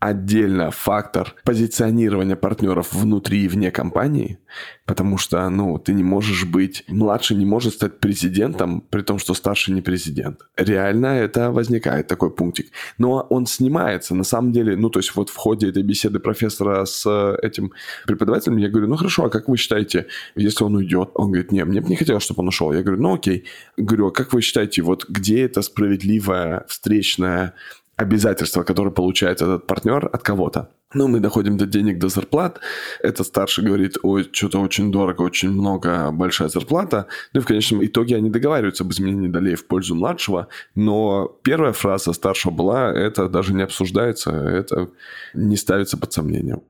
отдельно 0.08 0.72
фактор 0.72 1.36
позиционирования 1.44 2.36
партнеров 2.36 2.94
внутри 2.94 3.46
и 3.46 3.48
вне 3.48 3.72
компании, 3.72 4.40
потому 4.86 5.18
что, 5.18 5.50
ну, 5.50 5.78
ты 5.78 5.94
не 5.94 6.04
можешь 6.04 6.46
быть... 6.46 6.84
Младший 6.88 7.38
не 7.38 7.46
может 7.46 7.74
стать 7.74 8.00
президентом, 8.00 8.82
при 8.82 9.02
том, 9.02 9.20
что 9.20 9.34
старший 9.34 9.74
не 9.74 9.82
президент. 9.82 10.42
Реально 10.58 11.08
это 11.08 11.52
возникает, 11.52 12.08
такой 12.08 12.32
пунктик. 12.32 12.72
Но 12.98 13.26
он 13.30 13.46
снимается, 13.46 14.16
на 14.16 14.24
самом 14.24 14.52
деле, 14.52 14.76
ну, 14.76 14.90
то 14.90 15.00
есть 15.00 15.16
вот 15.16 15.30
в 15.30 15.36
ходе 15.36 15.70
этой 15.70 15.84
беседы 15.84 16.20
профессора 16.20 16.86
с 16.86 17.38
этим 17.42 17.72
преподавателем 18.06 18.58
я 18.58 18.70
говорю, 18.70 18.88
ну, 18.88 18.96
хорошо, 18.96 19.26
а 19.26 19.30
как 19.30 19.48
вы 19.50 19.58
считаете, 19.58 20.08
если 20.36 20.64
он 20.64 20.76
уйдет? 20.76 21.10
Он 21.16 21.28
говорит, 21.28 21.52
не, 21.52 21.66
мне 21.66 21.82
бы 21.82 21.90
не 21.90 21.96
хотелось, 21.96 22.24
чтобы 22.24 22.42
он 22.42 22.48
ушел. 22.48 22.74
Я 22.74 22.84
говорю, 22.84 23.02
ну, 23.02 23.16
окей. 23.16 23.46
Говорю, 23.78 24.08
а 24.08 24.12
как 24.12 24.34
вы 24.34 24.42
считаете, 24.42 24.82
вот 24.82 25.06
где 25.10 25.44
это 25.44 25.62
справедливая 25.62 26.66
встречная 26.68 27.54
обязательства, 27.96 28.64
которые 28.64 28.94
получает 28.94 29.42
этот 29.42 29.68
партнер 29.68 30.10
от 30.12 30.22
кого-то. 30.24 30.70
Ну, 30.94 31.08
мы 31.08 31.20
доходим 31.20 31.58
до 31.58 31.66
денег, 31.66 31.98
до 31.98 32.10
зарплат. 32.10 32.60
Этот 33.02 33.28
старший 33.28 33.64
говорит, 33.64 33.98
ой, 34.04 34.30
что-то 34.32 34.60
очень 34.60 34.92
дорого, 34.92 35.22
очень 35.22 35.50
много, 35.50 36.12
большая 36.12 36.50
зарплата. 36.50 37.08
Ну 37.34 37.40
и 37.40 37.44
в 37.44 37.46
конечном 37.46 37.86
итоге 37.86 38.16
они 38.16 38.30
договариваются 38.30 38.84
об 38.84 38.92
изменении 38.92 39.28
долей 39.28 39.56
в 39.56 39.68
пользу 39.68 39.96
младшего. 39.96 40.48
Но 40.76 41.28
первая 41.44 41.74
фраза 41.74 42.14
старшего 42.14 42.52
была, 42.52 42.94
это 42.94 43.28
даже 43.28 43.54
не 43.54 43.64
обсуждается, 43.64 44.32
это 44.32 44.90
не 45.34 45.58
ставится 45.58 45.98
под 45.98 46.14
сомнение. 46.14 46.62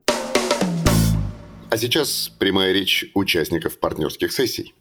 А 1.68 1.76
сейчас 1.76 2.32
прямая 2.38 2.72
речь 2.72 3.10
участников 3.14 3.78
партнерских 3.78 4.32
сессий. 4.32 4.74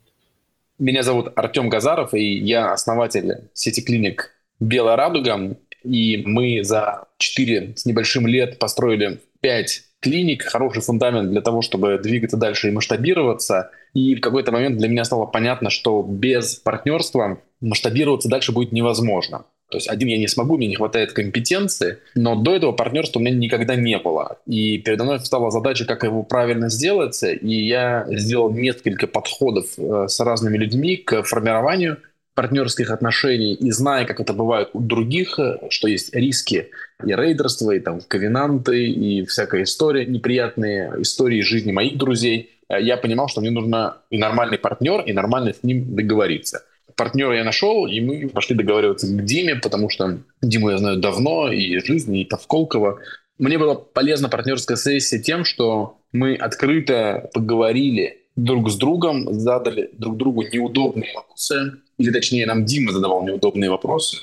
Меня 0.78 1.04
зовут 1.04 1.32
Артем 1.36 1.70
Газаров, 1.70 2.14
и 2.14 2.38
я 2.38 2.74
основатель 2.74 3.50
сети 3.54 3.82
клиник 3.82 4.32
«Белая 4.60 4.96
радуга». 4.96 5.58
И 5.86 6.24
мы 6.26 6.64
за 6.64 7.06
4 7.18 7.74
с 7.76 7.86
небольшим 7.86 8.28
лет 8.28 8.60
построили 8.60 9.20
5 9.42 9.84
клиник, 10.00 10.44
хороший 10.44 10.82
фундамент 10.82 11.32
для 11.32 11.42
того, 11.42 11.62
чтобы 11.62 11.98
двигаться 11.98 12.38
дальше 12.38 12.68
и 12.68 12.72
масштабироваться. 12.72 13.72
И 13.94 14.16
в 14.16 14.22
какой-то 14.22 14.52
момент 14.52 14.78
для 14.78 14.88
меня 14.88 15.04
стало 15.04 15.26
понятно, 15.26 15.70
что 15.70 16.04
без 16.04 16.56
партнерства 16.56 17.40
масштабироваться 17.60 18.30
дальше 18.30 18.52
будет 18.52 18.72
невозможно. 18.72 19.46
То 19.70 19.78
есть 19.78 19.90
один 19.90 20.10
я 20.10 20.18
не 20.18 20.28
смогу, 20.28 20.58
мне 20.58 20.68
не 20.68 20.76
хватает 20.76 21.14
компетенции, 21.14 21.98
но 22.14 22.36
до 22.36 22.56
этого 22.56 22.72
партнерства 22.72 23.20
у 23.20 23.24
меня 23.24 23.36
никогда 23.36 23.76
не 23.76 23.98
было. 23.98 24.38
И 24.46 24.78
передо 24.78 25.06
мной 25.06 25.18
встала 25.18 25.50
задача, 25.50 25.86
как 25.86 26.04
его 26.04 26.22
правильно 26.22 26.70
сделать, 26.70 27.22
и 27.24 27.66
я 27.66 28.06
сделал 28.12 28.52
несколько 28.52 29.08
подходов 29.08 29.66
э, 29.78 30.06
с 30.08 30.20
разными 30.20 30.58
людьми 30.58 30.98
к 30.98 31.24
формированию 31.24 31.98
партнерских 32.36 32.92
отношений 32.92 33.54
и 33.54 33.72
зная, 33.72 34.06
как 34.06 34.20
это 34.20 34.34
бывает 34.34 34.70
у 34.74 34.82
других, 34.82 35.40
э, 35.40 35.58
что 35.70 35.88
есть 35.88 36.14
риски 36.14 36.70
и 37.04 37.16
рейдерства, 37.16 37.72
и 37.72 37.80
там 37.80 38.02
ковенанты, 38.08 38.86
и 38.86 39.26
всякая 39.26 39.64
история, 39.64 40.06
неприятные 40.06 40.94
истории 41.00 41.42
жизни 41.42 41.72
моих 41.72 41.98
друзей, 41.98 42.52
э, 42.70 42.82
я 42.82 42.98
понимал, 42.98 43.30
что 43.30 43.42
мне 43.42 43.52
нужно 43.52 43.98
и 44.10 44.18
нормальный 44.18 44.58
партнер, 44.58 45.02
и 45.02 45.14
нормально 45.14 45.54
с 45.54 45.64
ним 45.64 45.96
договориться. 45.96 46.64
Партнера 46.96 47.36
я 47.36 47.44
нашел, 47.44 47.88
и 47.88 48.00
мы 48.00 48.30
пошли 48.30 48.56
договариваться 48.56 49.08
к 49.08 49.26
Диме, 49.26 49.56
потому 49.56 49.90
что 49.90 50.20
Диму 50.42 50.70
я 50.70 50.78
знаю 50.78 50.98
давно, 50.98 51.52
и 51.52 51.78
из 51.78 51.86
жизни, 51.86 52.22
и 52.22 52.26
Тавколкова. 52.26 53.00
Мне 53.38 53.58
была 53.58 53.76
полезна 53.76 54.30
партнерская 54.30 54.78
сессия 54.78 55.20
тем, 55.20 55.44
что 55.44 55.98
мы 56.14 56.36
открыто 56.36 57.30
поговорили 57.34 58.25
друг 58.36 58.70
с 58.70 58.76
другом, 58.76 59.34
задали 59.34 59.90
друг 59.94 60.18
другу 60.18 60.44
неудобные 60.44 61.14
вопросы, 61.16 61.74
или 61.98 62.12
точнее 62.12 62.46
нам 62.46 62.66
Дима 62.66 62.92
задавал 62.92 63.26
неудобные 63.26 63.70
вопросы, 63.70 64.18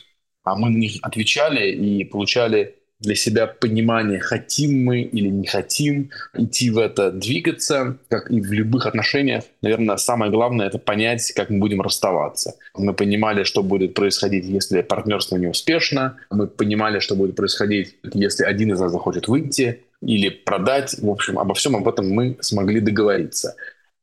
а 0.44 0.54
мы 0.56 0.70
на 0.70 0.76
них 0.76 0.98
отвечали 1.02 1.70
и 1.70 2.04
получали 2.04 2.76
для 3.02 3.16
себя 3.16 3.46
понимание, 3.48 4.20
хотим 4.20 4.84
мы 4.84 5.02
или 5.02 5.28
не 5.28 5.46
хотим 5.46 6.10
идти 6.34 6.70
в 6.70 6.78
это, 6.78 7.10
двигаться, 7.10 7.98
как 8.08 8.30
и 8.30 8.40
в 8.40 8.52
любых 8.52 8.86
отношениях. 8.86 9.42
Наверное, 9.60 9.96
самое 9.96 10.30
главное— 10.30 10.66
это 10.68 10.78
понять, 10.78 11.32
как 11.32 11.50
мы 11.50 11.58
будем 11.58 11.80
расставаться. 11.80 12.54
Мы 12.76 12.94
понимали, 12.94 13.42
что 13.42 13.64
будет 13.64 13.94
происходить, 13.94 14.44
если 14.44 14.82
партнерство 14.82 15.36
не 15.36 15.48
успешно. 15.48 16.16
Мы 16.30 16.46
понимали, 16.46 17.00
что 17.00 17.16
будет 17.16 17.34
происходить, 17.34 17.96
если 18.14 18.44
один 18.44 18.72
из 18.72 18.78
нас 18.78 18.92
захочет 18.92 19.26
выйти 19.26 19.80
или 20.00 20.28
продать. 20.28 20.94
В 21.00 21.10
общем, 21.10 21.40
обо 21.40 21.54
всем 21.54 21.74
об 21.74 21.88
этом 21.88 22.08
мы 22.08 22.36
смогли 22.40 22.80
договориться 22.80 23.56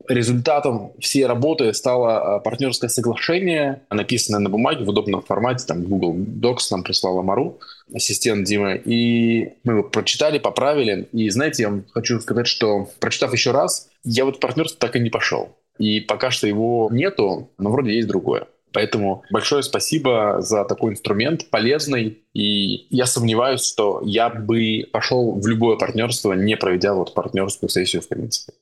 результатом 0.09 0.91
всей 0.99 1.25
работы 1.25 1.73
стало 1.73 2.35
а, 2.35 2.39
партнерское 2.39 2.89
соглашение, 2.89 3.83
написанное 3.89 4.39
на 4.39 4.49
бумаге 4.49 4.83
в 4.83 4.89
удобном 4.89 5.21
формате, 5.21 5.65
там 5.67 5.83
Google 5.83 6.15
Docs 6.15 6.67
нам 6.71 6.83
прислала 6.83 7.21
Мару, 7.21 7.59
ассистент 7.93 8.45
Димы, 8.45 8.81
и 8.83 9.53
мы 9.63 9.73
его 9.73 9.83
прочитали, 9.83 10.39
поправили, 10.39 11.07
и 11.13 11.29
знаете, 11.29 11.63
я 11.63 11.69
вам 11.69 11.85
хочу 11.93 12.19
сказать, 12.19 12.47
что 12.47 12.89
прочитав 12.99 13.31
еще 13.33 13.51
раз, 13.51 13.89
я 14.03 14.25
вот 14.25 14.39
партнерство 14.39 14.79
так 14.79 14.95
и 14.95 14.99
не 14.99 15.09
пошел. 15.09 15.55
И 15.77 16.01
пока 16.01 16.31
что 16.31 16.47
его 16.47 16.89
нету, 16.91 17.49
но 17.57 17.71
вроде 17.71 17.95
есть 17.95 18.07
другое. 18.07 18.47
Поэтому 18.71 19.23
большое 19.31 19.63
спасибо 19.63 20.37
за 20.41 20.63
такой 20.65 20.91
инструмент, 20.91 21.49
полезный. 21.49 22.19
И 22.33 22.87
я 22.89 23.05
сомневаюсь, 23.05 23.63
что 23.63 24.01
я 24.03 24.29
бы 24.29 24.87
пошел 24.91 25.39
в 25.39 25.47
любое 25.47 25.77
партнерство, 25.77 26.33
не 26.33 26.55
проведя 26.55 26.93
вот 26.93 27.13
партнерскую 27.13 27.69
сессию 27.69 28.01
в 28.01 28.07
принципе. 28.07 28.53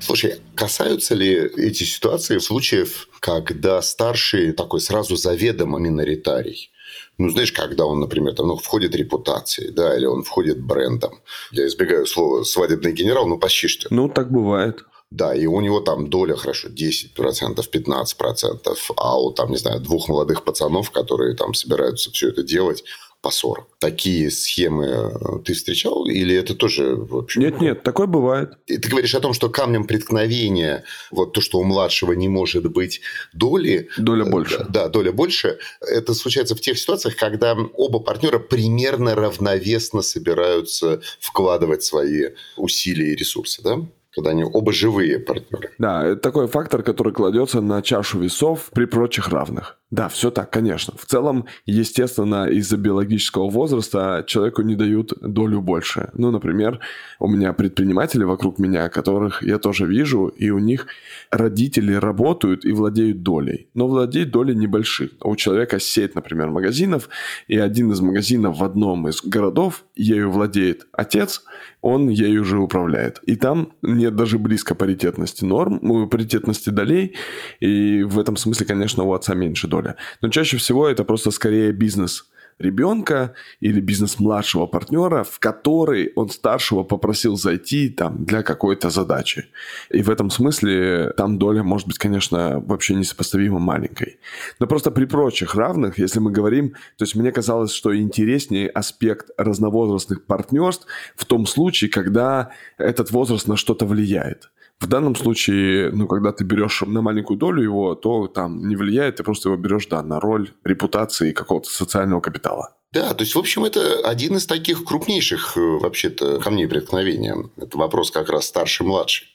Слушай, 0.00 0.40
касаются 0.54 1.14
ли 1.14 1.34
эти 1.34 1.84
ситуации 1.84 2.38
случаев, 2.38 3.08
когда 3.20 3.82
старший 3.82 4.52
такой 4.52 4.80
сразу 4.80 5.16
заведомо 5.16 5.78
миноритарий? 5.78 6.70
Ну, 7.18 7.28
знаешь, 7.28 7.52
когда 7.52 7.84
он, 7.84 8.00
например, 8.00 8.34
там, 8.34 8.48
ну, 8.48 8.56
входит 8.56 8.94
репутацией, 8.94 9.72
да, 9.72 9.94
или 9.96 10.06
он 10.06 10.22
входит 10.22 10.60
брендом. 10.60 11.20
Я 11.52 11.66
избегаю 11.66 12.06
слова 12.06 12.44
свадебный 12.44 12.92
генерал, 12.92 13.26
но 13.26 13.36
почти 13.36 13.68
что. 13.68 13.88
Ну, 13.90 14.08
так 14.08 14.32
бывает. 14.32 14.84
Да, 15.10 15.34
и 15.34 15.44
у 15.46 15.60
него 15.60 15.80
там 15.80 16.08
доля, 16.08 16.36
хорошо, 16.36 16.68
10%, 16.68 17.14
15%, 17.16 18.76
а 18.96 19.20
у, 19.20 19.32
там, 19.32 19.50
не 19.50 19.56
знаю, 19.56 19.80
двух 19.80 20.08
молодых 20.08 20.44
пацанов, 20.44 20.90
которые 20.92 21.36
там 21.36 21.52
собираются 21.52 22.10
все 22.12 22.28
это 22.28 22.42
делать, 22.44 22.84
по 23.22 23.30
40. 23.30 23.78
Такие 23.78 24.30
схемы 24.30 24.86
э, 24.86 25.38
ты 25.44 25.52
встречал? 25.54 26.06
Или 26.06 26.34
это 26.34 26.54
тоже... 26.54 26.96
В 26.96 27.16
общем, 27.16 27.42
нет, 27.42 27.60
нет, 27.60 27.82
такое 27.82 28.06
бывает. 28.06 28.52
И 28.66 28.78
ты 28.78 28.88
говоришь 28.88 29.14
о 29.14 29.20
том, 29.20 29.34
что 29.34 29.50
камнем 29.50 29.84
преткновения, 29.86 30.84
вот 31.10 31.32
то, 31.32 31.40
что 31.40 31.58
у 31.58 31.64
младшего 31.64 32.12
не 32.12 32.28
может 32.28 32.70
быть 32.70 33.00
доли... 33.32 33.88
Доля 33.98 34.24
э, 34.24 34.30
больше. 34.30 34.66
Да, 34.68 34.88
доля 34.88 35.12
больше. 35.12 35.58
Это 35.80 36.14
случается 36.14 36.54
в 36.54 36.60
тех 36.60 36.78
ситуациях, 36.78 37.16
когда 37.16 37.54
оба 37.74 38.00
партнера 38.00 38.38
примерно 38.38 39.14
равновесно 39.14 40.02
собираются 40.02 41.02
вкладывать 41.18 41.82
свои 41.82 42.28
усилия 42.56 43.12
и 43.12 43.16
ресурсы, 43.16 43.62
да? 43.62 43.80
Когда 44.14 44.30
они 44.30 44.44
оба 44.44 44.72
живые 44.72 45.18
партнеры. 45.18 45.70
Да, 45.78 46.04
это 46.04 46.20
такой 46.20 46.48
фактор, 46.48 46.82
который 46.82 47.12
кладется 47.12 47.60
на 47.60 47.80
чашу 47.82 48.18
весов 48.18 48.70
при 48.72 48.86
прочих 48.86 49.28
равных. 49.28 49.76
Да, 49.90 50.08
все 50.08 50.30
так, 50.30 50.50
конечно. 50.50 50.94
В 50.96 51.04
целом, 51.04 51.46
естественно, 51.66 52.46
из-за 52.46 52.76
биологического 52.76 53.50
возраста 53.50 54.24
человеку 54.26 54.62
не 54.62 54.76
дают 54.76 55.12
долю 55.20 55.60
больше. 55.60 56.10
Ну, 56.12 56.30
например, 56.30 56.78
у 57.18 57.26
меня 57.26 57.52
предприниматели 57.52 58.22
вокруг 58.22 58.60
меня, 58.60 58.88
которых 58.88 59.42
я 59.42 59.58
тоже 59.58 59.86
вижу, 59.86 60.28
и 60.28 60.50
у 60.50 60.58
них 60.58 60.86
родители 61.30 61.92
работают 61.92 62.64
и 62.64 62.70
владеют 62.72 63.22
долей. 63.22 63.68
Но 63.74 63.88
владеют 63.88 64.30
долей 64.30 64.54
небольших. 64.54 65.10
У 65.22 65.34
человека 65.34 65.80
сеть, 65.80 66.14
например, 66.14 66.50
магазинов, 66.50 67.08
и 67.48 67.58
один 67.58 67.90
из 67.90 68.00
магазинов 68.00 68.58
в 68.58 68.64
одном 68.64 69.08
из 69.08 69.22
городов 69.22 69.84
ею 69.96 70.30
владеет 70.30 70.86
отец, 70.92 71.42
он 71.80 72.08
ею 72.08 72.42
уже 72.42 72.58
управляет. 72.58 73.20
И 73.24 73.36
там 73.36 73.72
нет 73.82 74.16
даже 74.16 74.38
близко 74.38 74.74
паритетности 74.74 75.44
норм, 75.44 75.78
ну, 75.82 76.06
паритетности 76.06 76.70
долей, 76.70 77.16
и 77.60 78.02
в 78.02 78.18
этом 78.18 78.36
смысле, 78.36 78.66
конечно, 78.66 79.04
у 79.04 79.12
отца 79.12 79.34
меньше 79.34 79.66
доля. 79.66 79.96
Но 80.20 80.28
чаще 80.28 80.56
всего 80.56 80.88
это 80.88 81.04
просто 81.04 81.30
скорее 81.30 81.72
бизнес 81.72 82.26
ребенка 82.60 83.34
или 83.60 83.80
бизнес 83.80 84.20
младшего 84.20 84.66
партнера, 84.66 85.24
в 85.24 85.38
который 85.38 86.12
он 86.14 86.28
старшего 86.28 86.84
попросил 86.84 87.36
зайти 87.36 87.88
там 87.88 88.24
для 88.24 88.42
какой-то 88.42 88.90
задачи. 88.90 89.46
И 89.90 90.02
в 90.02 90.10
этом 90.10 90.30
смысле 90.30 91.12
там 91.16 91.38
доля 91.38 91.62
может 91.62 91.88
быть, 91.88 91.98
конечно, 91.98 92.60
вообще 92.60 92.94
несопоставимо 92.94 93.58
маленькой. 93.58 94.18
Но 94.60 94.66
просто 94.66 94.90
при 94.90 95.06
прочих 95.06 95.54
равных, 95.54 95.98
если 95.98 96.20
мы 96.20 96.30
говорим, 96.30 96.70
то 96.96 97.04
есть 97.04 97.16
мне 97.16 97.32
казалось, 97.32 97.72
что 97.72 97.96
интереснее 97.96 98.68
аспект 98.68 99.30
разновозрастных 99.36 100.26
партнерств 100.26 100.86
в 101.16 101.24
том 101.24 101.46
случае, 101.46 101.90
когда 101.90 102.50
этот 102.78 103.10
возраст 103.10 103.48
на 103.48 103.56
что-то 103.56 103.86
влияет. 103.86 104.50
В 104.80 104.86
данном 104.86 105.14
случае, 105.14 105.90
ну, 105.92 106.08
когда 106.08 106.32
ты 106.32 106.42
берешь 106.42 106.80
на 106.86 107.02
маленькую 107.02 107.36
долю 107.38 107.62
его, 107.62 107.94
то 107.94 108.28
там 108.28 108.66
не 108.66 108.76
влияет, 108.76 109.16
ты 109.16 109.22
просто 109.22 109.50
его 109.50 109.58
берешь, 109.58 109.86
да, 109.86 110.02
на 110.02 110.20
роль 110.20 110.52
репутации 110.64 111.32
какого-то 111.32 111.68
социального 111.68 112.22
капитала. 112.22 112.74
Да, 112.92 113.12
то 113.12 113.22
есть, 113.22 113.34
в 113.34 113.38
общем, 113.38 113.64
это 113.64 114.00
один 114.00 114.36
из 114.36 114.46
таких 114.46 114.84
крупнейших, 114.84 115.56
э, 115.56 115.60
вообще-то, 115.60 116.40
камней 116.40 116.66
преткновения. 116.66 117.36
Это 117.58 117.76
вопрос 117.76 118.10
как 118.10 118.30
раз 118.30 118.46
старший-младший. 118.46 119.28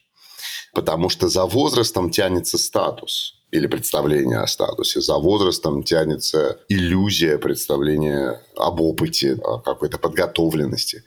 Потому 0.74 1.10
что 1.10 1.30
за 1.30 1.46
возрастом 1.46 2.10
тянется 2.10 2.58
статус 2.58 3.36
или 3.52 3.68
представление 3.68 4.40
о 4.40 4.48
статусе. 4.48 5.00
За 5.00 5.18
возрастом 5.18 5.84
тянется 5.84 6.60
иллюзия 6.68 7.38
представления 7.38 8.42
об 8.58 8.82
опыте, 8.82 9.40
о 9.44 9.60
какой-то 9.60 10.00
подготовленности 10.00 11.04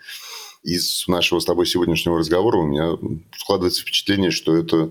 из 0.68 1.04
нашего 1.08 1.40
с 1.40 1.44
тобой 1.44 1.66
сегодняшнего 1.66 2.18
разговора 2.18 2.58
у 2.58 2.66
меня 2.66 2.96
складывается 3.36 3.82
впечатление, 3.82 4.30
что 4.30 4.56
это 4.56 4.90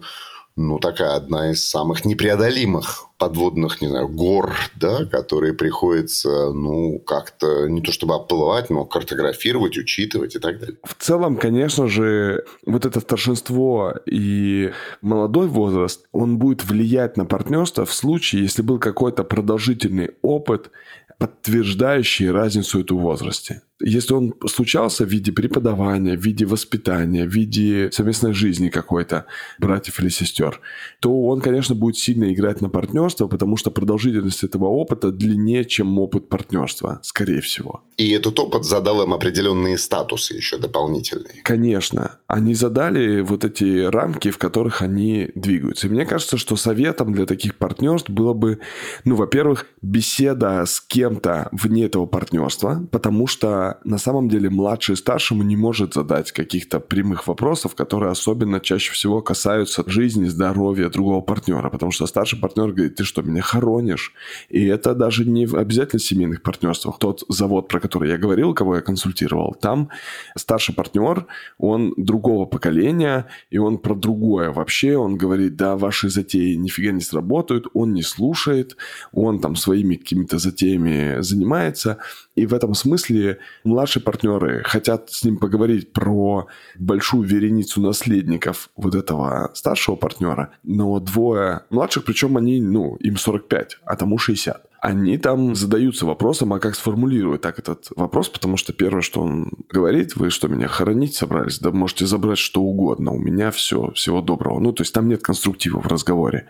ну, 0.58 0.80
такая 0.80 1.16
одна 1.16 1.52
из 1.52 1.64
самых 1.64 2.04
непреодолимых 2.04 3.06
подводных, 3.20 3.80
не 3.80 3.90
знаю, 3.90 4.08
гор, 4.08 4.56
да, 4.76 5.06
которые 5.06 5.54
приходится, 5.54 6.52
ну, 6.52 7.00
как-то 7.00 7.68
не 7.68 7.82
то 7.82 7.92
чтобы 7.92 8.16
оплывать, 8.16 8.72
но 8.72 8.84
картографировать, 8.84 9.78
учитывать 9.78 10.36
и 10.36 10.40
так 10.40 10.60
далее. 10.60 10.78
В 10.84 10.96
целом, 10.96 11.38
конечно 11.38 11.88
же, 11.88 12.44
вот 12.66 12.86
это 12.86 13.00
старшинство 13.00 13.94
и 14.08 14.72
молодой 15.02 15.48
возраст, 15.48 16.08
он 16.12 16.40
будет 16.40 16.66
влиять 16.66 17.18
на 17.18 17.26
партнерство 17.26 17.86
в 17.86 17.94
случае, 17.94 18.42
если 18.42 18.64
был 18.64 18.80
какой-то 18.80 19.24
продолжительный 19.24 20.12
опыт, 20.24 20.72
подтверждающий 21.20 22.32
разницу 22.32 22.80
эту 22.80 22.98
в 22.98 23.02
возрасте. 23.02 23.62
Если 23.80 24.14
он 24.14 24.34
случался 24.48 25.06
в 25.06 25.10
виде 25.10 25.32
преподавания, 25.32 26.18
в 26.18 26.22
виде 26.22 26.46
воспитания, 26.46 27.26
в 27.26 27.34
виде 27.34 27.90
совместной 27.92 28.34
жизни 28.34 28.70
какой-то, 28.70 29.26
братьев 29.60 30.00
или 30.00 30.10
сестер, 30.10 30.60
то 31.00 31.26
он, 31.26 31.42
конечно, 31.42 31.76
будет 31.76 31.98
сильно 31.98 32.34
играть 32.34 32.62
на 32.62 32.70
партнерство, 32.70 33.28
потому 33.28 33.58
что 33.58 33.70
продолжительность 33.70 34.44
этого 34.44 34.66
опыта 34.66 35.12
длиннее, 35.12 35.66
чем 35.66 36.00
опыт 36.00 36.30
партнерства, 36.30 37.00
скорее 37.04 37.42
всего. 37.42 37.84
И 37.98 38.12
этот 38.12 38.40
опыт 38.40 38.64
задал 38.64 39.04
им 39.04 39.14
определенные 39.14 39.78
статусы 39.78 40.36
еще 40.36 40.58
дополнительные. 40.58 41.42
Конечно. 41.44 42.20
Они 42.28 42.54
задали 42.54 43.22
вот 43.22 43.44
эти 43.44 43.86
рамки, 43.86 44.32
в 44.32 44.38
которых 44.38 44.82
они 44.82 45.32
двигаются. 45.36 45.88
И 45.88 45.90
мне 45.90 46.06
кажется, 46.06 46.38
что 46.38 46.56
советом 46.56 47.14
для 47.14 47.26
таких 47.26 47.56
партнерств 47.56 48.10
было 48.10 48.34
бы, 48.34 48.60
ну, 49.04 49.16
во-первых, 49.16 49.66
беседа 49.82 50.64
с 50.66 50.80
кем-то 50.82 51.50
вне 51.52 51.86
этого 51.86 52.06
партнерства, 52.06 52.88
потому 52.92 53.28
что 53.28 53.67
на 53.84 53.98
самом 53.98 54.30
деле 54.30 54.50
младший 54.50 54.96
старшему 54.98 55.44
не 55.44 55.56
может 55.56 55.94
задать 55.94 56.32
каких-то 56.32 56.80
прямых 56.80 57.28
вопросов, 57.28 57.76
которые 57.76 58.12
особенно 58.12 58.60
чаще 58.60 58.92
всего 58.92 59.22
касаются 59.22 59.84
жизни, 59.88 60.26
здоровья 60.26 60.90
другого 60.90 61.22
партнера, 61.22 61.70
потому 61.70 61.92
что 61.92 62.08
старший 62.08 62.40
партнер 62.40 62.72
говорит, 62.72 62.96
ты 62.96 63.04
что, 63.04 63.22
меня 63.22 63.42
хоронишь? 63.42 64.14
И 64.50 64.66
это 64.66 64.94
даже 64.94 65.26
не 65.26 65.46
обязательно 65.46 66.00
в 66.00 66.04
семейных 66.04 66.42
партнерствах. 66.42 67.00
Тот 67.00 67.24
завод, 67.30 67.68
про 67.68 67.80
который 67.80 68.10
я 68.10 68.18
говорил, 68.18 68.54
кого 68.54 68.76
я 68.76 68.82
консультировал, 68.82 69.56
там 69.60 69.90
старший 70.38 70.76
партнер, 70.76 71.26
он 71.58 71.94
другого 71.98 72.46
поколения, 72.46 73.28
и 73.50 73.58
он 73.58 73.78
про 73.78 73.96
другое 73.96 74.52
вообще, 74.52 74.98
он 74.98 75.18
говорит, 75.18 75.56
да, 75.56 75.76
ваши 75.78 76.10
затеи 76.10 76.56
нифига 76.56 76.92
не 76.92 77.02
сработают, 77.02 77.68
он 77.74 77.94
не 77.94 78.04
слушает, 78.04 78.78
он 79.12 79.40
там 79.40 79.56
своими 79.56 79.96
какими-то 79.96 80.38
затеями 80.38 81.22
занимается, 81.22 81.98
и 82.36 82.46
в 82.46 82.54
этом 82.54 82.74
смысле 82.74 83.40
младшие 83.68 84.02
партнеры 84.02 84.64
хотят 84.64 85.12
с 85.12 85.24
ним 85.24 85.38
поговорить 85.38 85.94
про 85.94 86.48
большую 86.78 87.24
вереницу 87.28 87.82
наследников 87.82 88.70
вот 88.76 88.96
этого 88.96 89.52
старшего 89.54 89.96
партнера, 89.96 90.52
но 90.64 91.00
двое 91.00 91.62
младших, 91.70 92.06
причем 92.06 92.38
они, 92.38 92.62
ну, 92.62 92.96
им 92.96 93.18
45, 93.18 93.80
а 93.86 93.96
тому 93.96 94.18
60 94.18 94.64
они 94.80 95.18
там 95.18 95.56
задаются 95.56 96.06
вопросом, 96.06 96.54
а 96.54 96.60
как 96.60 96.76
сформулировать 96.76 97.42
так 97.42 97.60
этот 97.60 97.88
вопрос, 97.96 98.30
потому 98.30 98.58
что 98.58 98.74
первое, 98.74 99.02
что 99.02 99.22
он 99.22 99.52
говорит, 99.70 100.16
вы 100.16 100.30
что, 100.30 100.48
меня 100.48 100.68
хоронить 100.68 101.16
собрались? 101.16 101.60
Да 101.60 101.72
можете 101.72 102.06
забрать 102.06 102.38
что 102.38 102.62
угодно, 102.62 103.12
у 103.12 103.18
меня 103.18 103.52
все, 103.52 103.92
всего 103.92 104.22
доброго. 104.22 104.60
Ну, 104.60 104.72
то 104.72 104.84
есть 104.84 104.94
там 104.94 105.10
нет 105.10 105.24
конструктива 105.24 105.82
в 105.82 105.88
разговоре. 105.88 106.48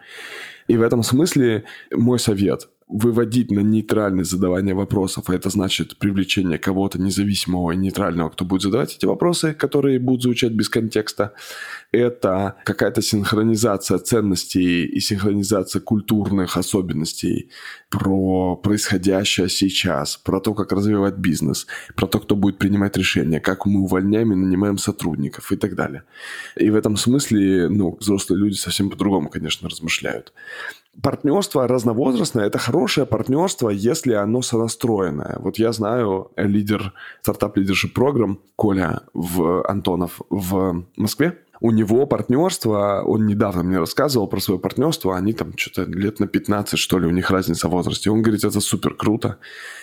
И 0.67 0.75
в 0.75 0.82
этом 0.82 1.03
смысле 1.03 1.63
мой 1.91 2.19
совет 2.19 2.67
выводить 2.88 3.52
на 3.52 3.60
нейтральность 3.60 4.32
задавания 4.32 4.73
вопросов, 4.73 5.30
а 5.30 5.36
это 5.36 5.50
значит 5.50 5.97
привлечение 5.97 6.58
кого-то 6.58 7.00
независимого 7.02 7.71
и 7.71 7.78
нейтрального, 7.78 8.30
кто 8.30 8.45
будет 8.45 8.62
задавать 8.62 8.95
эти 8.95 9.06
вопросы, 9.06 9.54
которые 9.54 10.00
будут 10.00 10.23
звучать 10.23 10.54
без 10.54 10.69
контекста. 10.69 11.34
Это 11.91 12.56
какая-то 12.63 13.02
синхронизация 13.02 13.97
ценностей 13.97 14.86
и 14.86 15.00
синхронизация 15.02 15.82
культурных 15.82 16.56
особенностей 16.56 17.50
про 17.89 18.56
происходящее 18.56 19.50
сейчас, 19.50 20.15
про 20.15 20.39
то, 20.39 20.54
как 20.54 20.71
развивать 20.71 21.15
бизнес, 21.15 21.67
про 21.95 22.08
то, 22.08 22.19
кто 22.19 22.36
будет 22.36 22.58
принимать 22.58 22.95
решения, 22.95 23.41
как 23.41 23.65
мы 23.65 23.82
увольняем 23.82 24.32
и 24.32 24.36
нанимаем 24.36 24.78
сотрудников 24.78 25.52
и 25.52 25.58
так 25.58 25.76
далее. 25.76 26.04
И 26.56 26.69
в 26.69 26.76
этом 26.76 26.95
смысле, 26.95 27.67
ну, 27.67 27.97
взрослые 28.00 28.39
люди 28.39 28.56
совсем 28.56 28.89
по-другому, 28.89 29.30
конечно, 29.30 29.67
размышляют 29.67 30.32
партнерство 31.02 31.68
разновозрастное– 31.68 32.46
это 32.48 32.58
хорошее 32.58 33.06
партнерство, 33.06 33.70
если 33.70 34.14
оно 34.14 34.42
сонастроенное. 34.42 35.38
Вот 35.40 35.58
я 35.58 35.72
знаю 35.72 36.32
лидер 36.36 36.94
стартап 37.22 37.58
лидершип 37.58 37.94
программ 37.94 38.40
Коля 38.56 39.02
в 39.14 39.64
Антонов 39.68 40.22
в 40.30 40.84
Москве. 40.96 41.38
У 41.60 41.72
него 41.72 42.06
партнерство, 42.06 43.02
он 43.04 43.26
недавно 43.26 43.64
мне 43.64 43.80
рассказывал 43.80 44.28
про 44.28 44.40
свое 44.40 44.60
партнерство, 44.60 45.18
они 45.18 45.34
там 45.34 45.54
что-то 45.58 45.90
лет 45.90 46.20
на 46.20 46.28
15, 46.28 46.78
что 46.78 47.00
ли, 47.00 47.08
у 47.08 47.12
них 47.12 47.32
разница 47.32 47.68
в 47.68 47.72
возрасте. 47.72 48.12
Он 48.12 48.22
говорит, 48.22 48.44
это 48.44 48.60
супер 48.60 48.94
круто. 48.94 49.38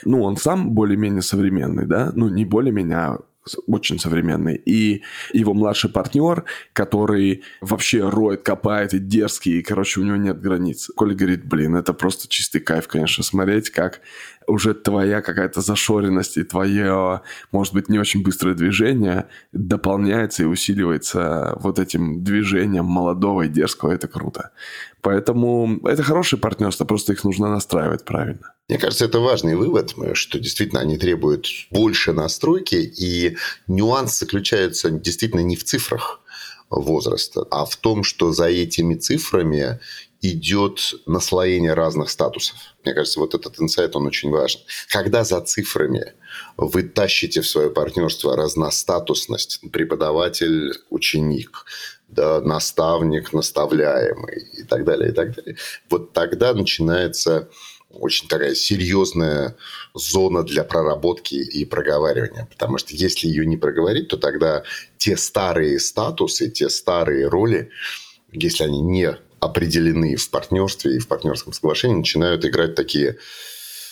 Ну, 0.05 0.23
он 0.23 0.37
сам 0.37 0.71
более-менее 0.71 1.23
современный, 1.23 1.87
да, 1.87 2.13
ну, 2.15 2.29
не 2.29 2.45
более-менее, 2.45 2.97
а 2.97 3.19
очень 3.67 3.99
современный. 3.99 4.57
И 4.57 5.03
его 5.33 5.55
младший 5.55 5.91
партнер, 5.91 6.45
который 6.73 7.43
вообще 7.61 8.09
роет, 8.09 8.43
копает 8.43 8.95
и 8.95 8.99
дерзкий, 8.99 9.59
и, 9.59 9.63
короче, 9.63 10.01
у 10.01 10.05
него 10.05 10.17
нет 10.17 10.41
границ. 10.41 10.91
Коля 10.97 11.15
говорит, 11.15 11.45
блин, 11.45 11.77
это 11.77 11.93
просто 11.93 12.29
чистый 12.29 12.61
кайф, 12.61 12.89
конечно, 12.89 13.23
смотреть, 13.23 13.71
как 13.71 14.01
уже 14.47 14.75
твоя 14.75 15.23
какая-то 15.23 15.61
зашоренность 15.61 16.37
и 16.37 16.45
твое, 16.45 17.23
может 17.53 17.75
быть, 17.75 17.89
не 17.89 17.99
очень 17.99 18.23
быстрое 18.23 18.55
движение 18.55 19.27
дополняется 19.53 20.43
и 20.43 20.47
усиливается 20.47 21.57
вот 21.61 21.79
этим 21.79 22.23
движением 22.25 22.85
молодого 22.85 23.43
и 23.43 23.49
дерзкого. 23.49 23.93
Это 23.93 24.09
круто. 24.09 24.51
Поэтому 25.01 25.81
это 25.85 26.03
хорошее 26.03 26.41
партнерство, 26.41 26.85
просто 26.85 27.13
их 27.13 27.25
нужно 27.25 27.49
настраивать 27.49 28.05
правильно. 28.05 28.55
Мне 28.69 28.79
кажется, 28.79 29.05
это 29.05 29.21
важный 29.21 29.57
вывод, 29.57 29.95
что 30.15 30.39
действительно 30.39 30.81
они 30.81 30.97
требуют 30.97 31.47
больше 31.71 32.13
настройки, 32.13 32.77
и 32.77 33.37
нюанс 33.67 34.19
заключается 34.19 34.91
действительно 34.91 35.41
не 35.41 35.57
в 35.57 35.65
цифрах 35.65 36.24
возраста, 36.81 37.47
а 37.51 37.65
в 37.65 37.77
том, 37.77 38.05
что 38.05 38.33
за 38.33 38.47
этими 38.47 38.95
цифрами 38.95 39.81
идет 40.21 40.95
наслоение 41.07 41.75
разных 41.75 42.09
статусов. 42.09 42.57
Мне 42.83 42.95
кажется, 42.95 43.21
вот 43.21 43.35
этот 43.35 43.61
инсайт, 43.61 43.95
он 43.95 44.07
очень 44.07 44.31
важен. 44.31 44.61
Когда 44.89 45.23
за 45.23 45.41
цифрами 45.43 46.15
вы 46.57 46.83
тащите 46.83 47.43
в 47.43 47.49
свое 47.49 47.71
партнерство 47.71 48.37
разностатусность, 48.37 49.61
преподаватель, 49.71 50.73
ученик, 50.89 51.67
да, 52.09 52.41
наставник, 52.41 53.33
наставляемый 53.33 54.49
и 54.55 54.63
так 54.63 54.85
далее, 54.85 55.11
и 55.11 55.13
так 55.13 55.35
далее. 55.35 55.57
Вот 55.91 56.13
тогда 56.13 56.55
начинается 56.55 57.51
очень 57.99 58.29
такая 58.29 58.55
серьезная 58.55 59.57
зона 59.95 60.43
для 60.43 60.65
проработки 60.65 61.35
и 61.35 61.65
проговаривания. 61.65 62.47
Потому 62.51 62.79
что 62.79 62.95
если 62.95 63.27
ее 63.29 63.47
не 63.47 63.57
проговорить, 63.57 64.09
то 64.09 64.17
тогда 64.17 64.63
те 64.99 65.17
старые 65.17 65.79
статусы, 65.81 66.51
те 66.51 66.69
старые 66.69 67.29
роли, 67.29 67.71
если 68.33 68.65
они 68.65 68.81
не 68.81 69.17
определены 69.41 70.17
в 70.17 70.31
партнерстве 70.31 70.97
и 70.97 70.99
в 70.99 71.09
партнерском 71.09 71.53
соглашении, 71.53 71.97
начинают 71.97 72.45
играть 72.45 72.75
такие 72.75 73.19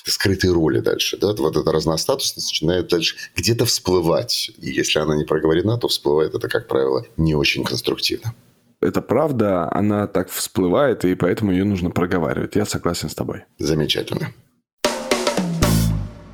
скрытые 0.05 0.53
роли 0.53 0.81
дальше. 0.81 1.17
Да? 1.17 1.33
Вот 1.35 1.57
эта 1.57 1.71
разностатусность 1.71 2.49
начинает 2.49 2.89
дальше 2.89 3.17
где-то 3.37 3.67
всплывать. 3.67 4.51
И 4.59 4.71
если 4.71 4.99
она 4.99 5.17
не 5.17 5.25
проговорена, 5.25 5.79
то 5.79 5.89
всплывает 5.89 6.35
это, 6.35 6.49
как 6.49 6.69
правило, 6.69 7.07
не 7.17 7.35
очень 7.35 7.65
конструктивно. 7.65 8.35
Это 8.83 9.01
правда, 9.01 9.73
она 9.73 10.07
так 10.09 10.29
всплывает, 10.29 11.05
и 11.05 11.15
поэтому 11.15 11.53
ее 11.53 11.65
нужно 11.65 11.91
проговаривать. 11.91 12.57
Я 12.57 12.65
согласен 12.65 13.09
с 13.09 13.15
тобой. 13.15 13.45
Замечательно. 13.59 14.33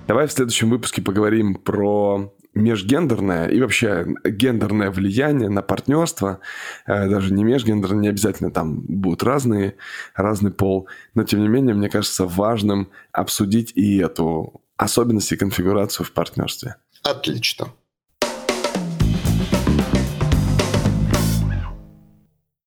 Давай 0.07 0.27
в 0.27 0.33
следующем 0.33 0.71
выпуске 0.71 1.03
поговорим 1.03 1.55
про 1.55 2.33
межгендерное 2.55 3.49
и 3.49 3.61
вообще 3.61 4.07
гендерное 4.25 4.91
влияние 4.91 5.51
на 5.51 5.61
партнерство, 5.61 6.41
э, 6.87 7.09
даже 7.09 7.33
не 7.35 7.45
межгендерное, 7.45 8.01
не 8.01 8.09
обязательно 8.09 8.51
там 8.51 8.81
будут 8.81 9.23
разные, 9.23 9.77
разный 10.15 10.51
пол, 10.51 10.89
но 11.15 11.25
тем 11.25 11.43
не 11.43 11.49
менее, 11.49 11.75
мне 11.75 11.91
кажется 11.91 12.25
важным 12.25 12.91
обсудить 13.13 13.73
и 13.75 13.99
эту 13.99 14.63
особенность 14.79 15.31
и 15.31 15.37
конфигурацию 15.37 16.07
в 16.07 16.13
партнерстве. 16.13 16.77
Отлично. 17.03 17.75